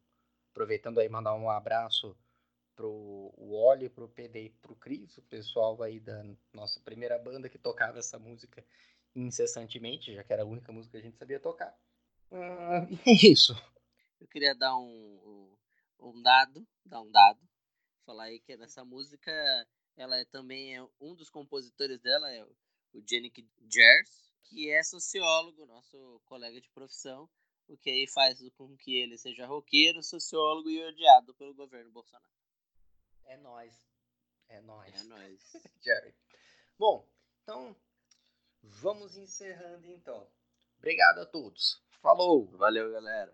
[0.51, 2.15] Aproveitando aí, mandar um abraço
[2.77, 6.23] pro Oli, pro PD e pro Cris, o pessoal aí da
[6.53, 8.63] nossa primeira banda que tocava essa música
[9.15, 11.75] incessantemente, já que era a única música que a gente sabia tocar.
[12.31, 13.53] Uh, é isso.
[14.19, 15.55] Eu queria dar um,
[15.99, 17.39] um dado, dar um dado,
[18.05, 19.31] falar aí que nessa música
[19.95, 25.65] ela é também é um dos compositores dela é o Janik Jers, que é sociólogo,
[25.65, 27.29] nosso colega de profissão,
[27.67, 32.33] o que aí faz com que ele seja roqueiro, sociólogo e odiado pelo governo Bolsonaro.
[33.25, 33.73] É nós.
[34.47, 34.93] É nós.
[34.95, 35.53] É nós.
[35.81, 36.15] Jerry.
[36.77, 37.07] Bom,
[37.41, 37.75] então
[38.69, 40.27] vamos encerrando então.
[40.77, 41.83] Obrigado a todos.
[42.01, 42.47] Falou.
[42.57, 43.33] Valeu, galera.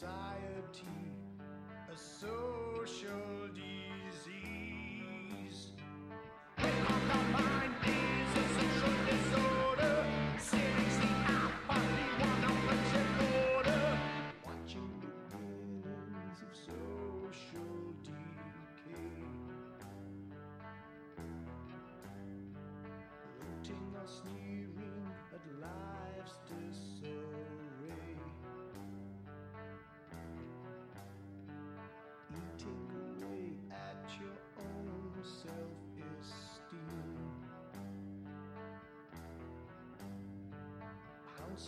[0.00, 0.86] society,
[1.92, 3.29] a social.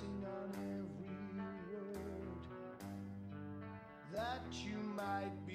[0.01, 1.12] On every
[4.12, 5.52] that you might be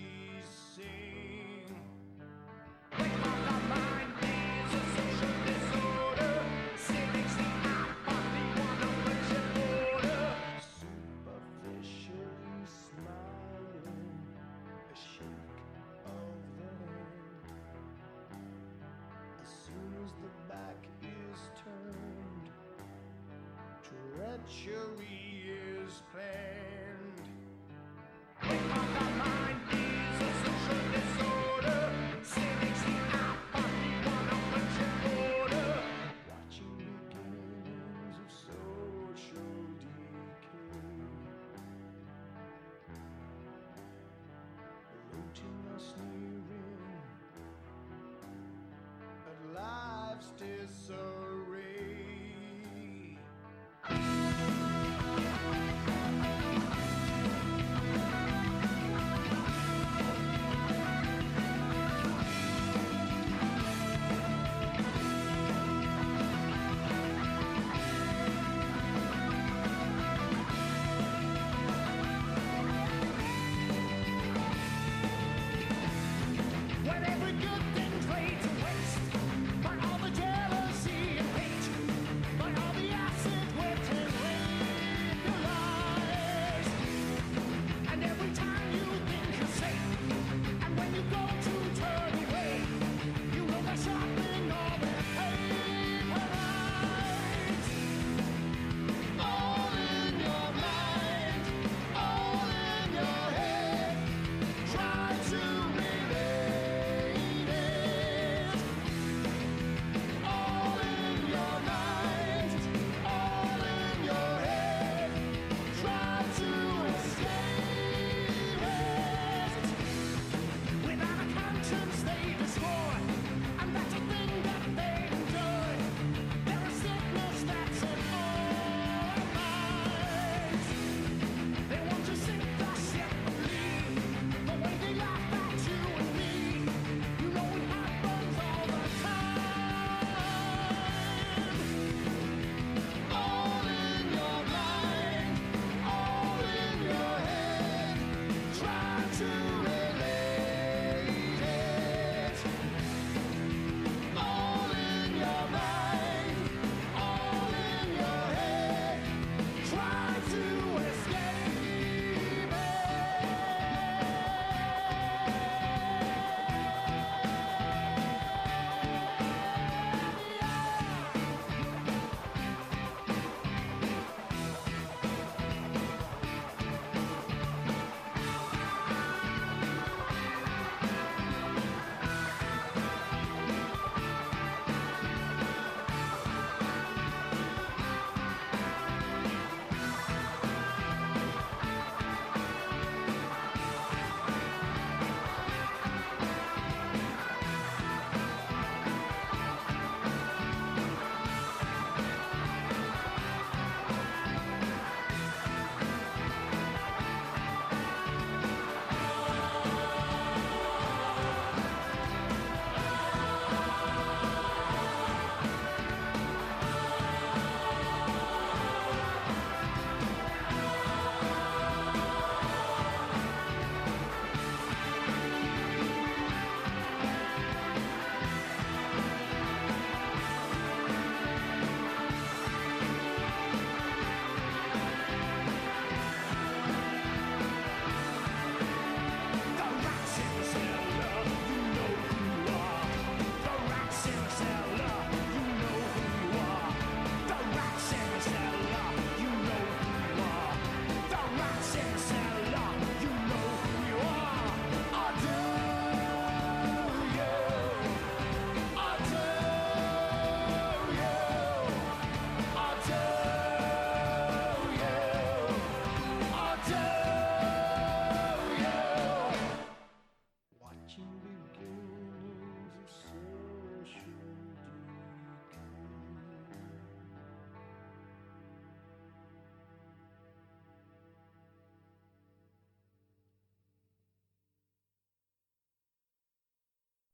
[24.47, 25.26] century.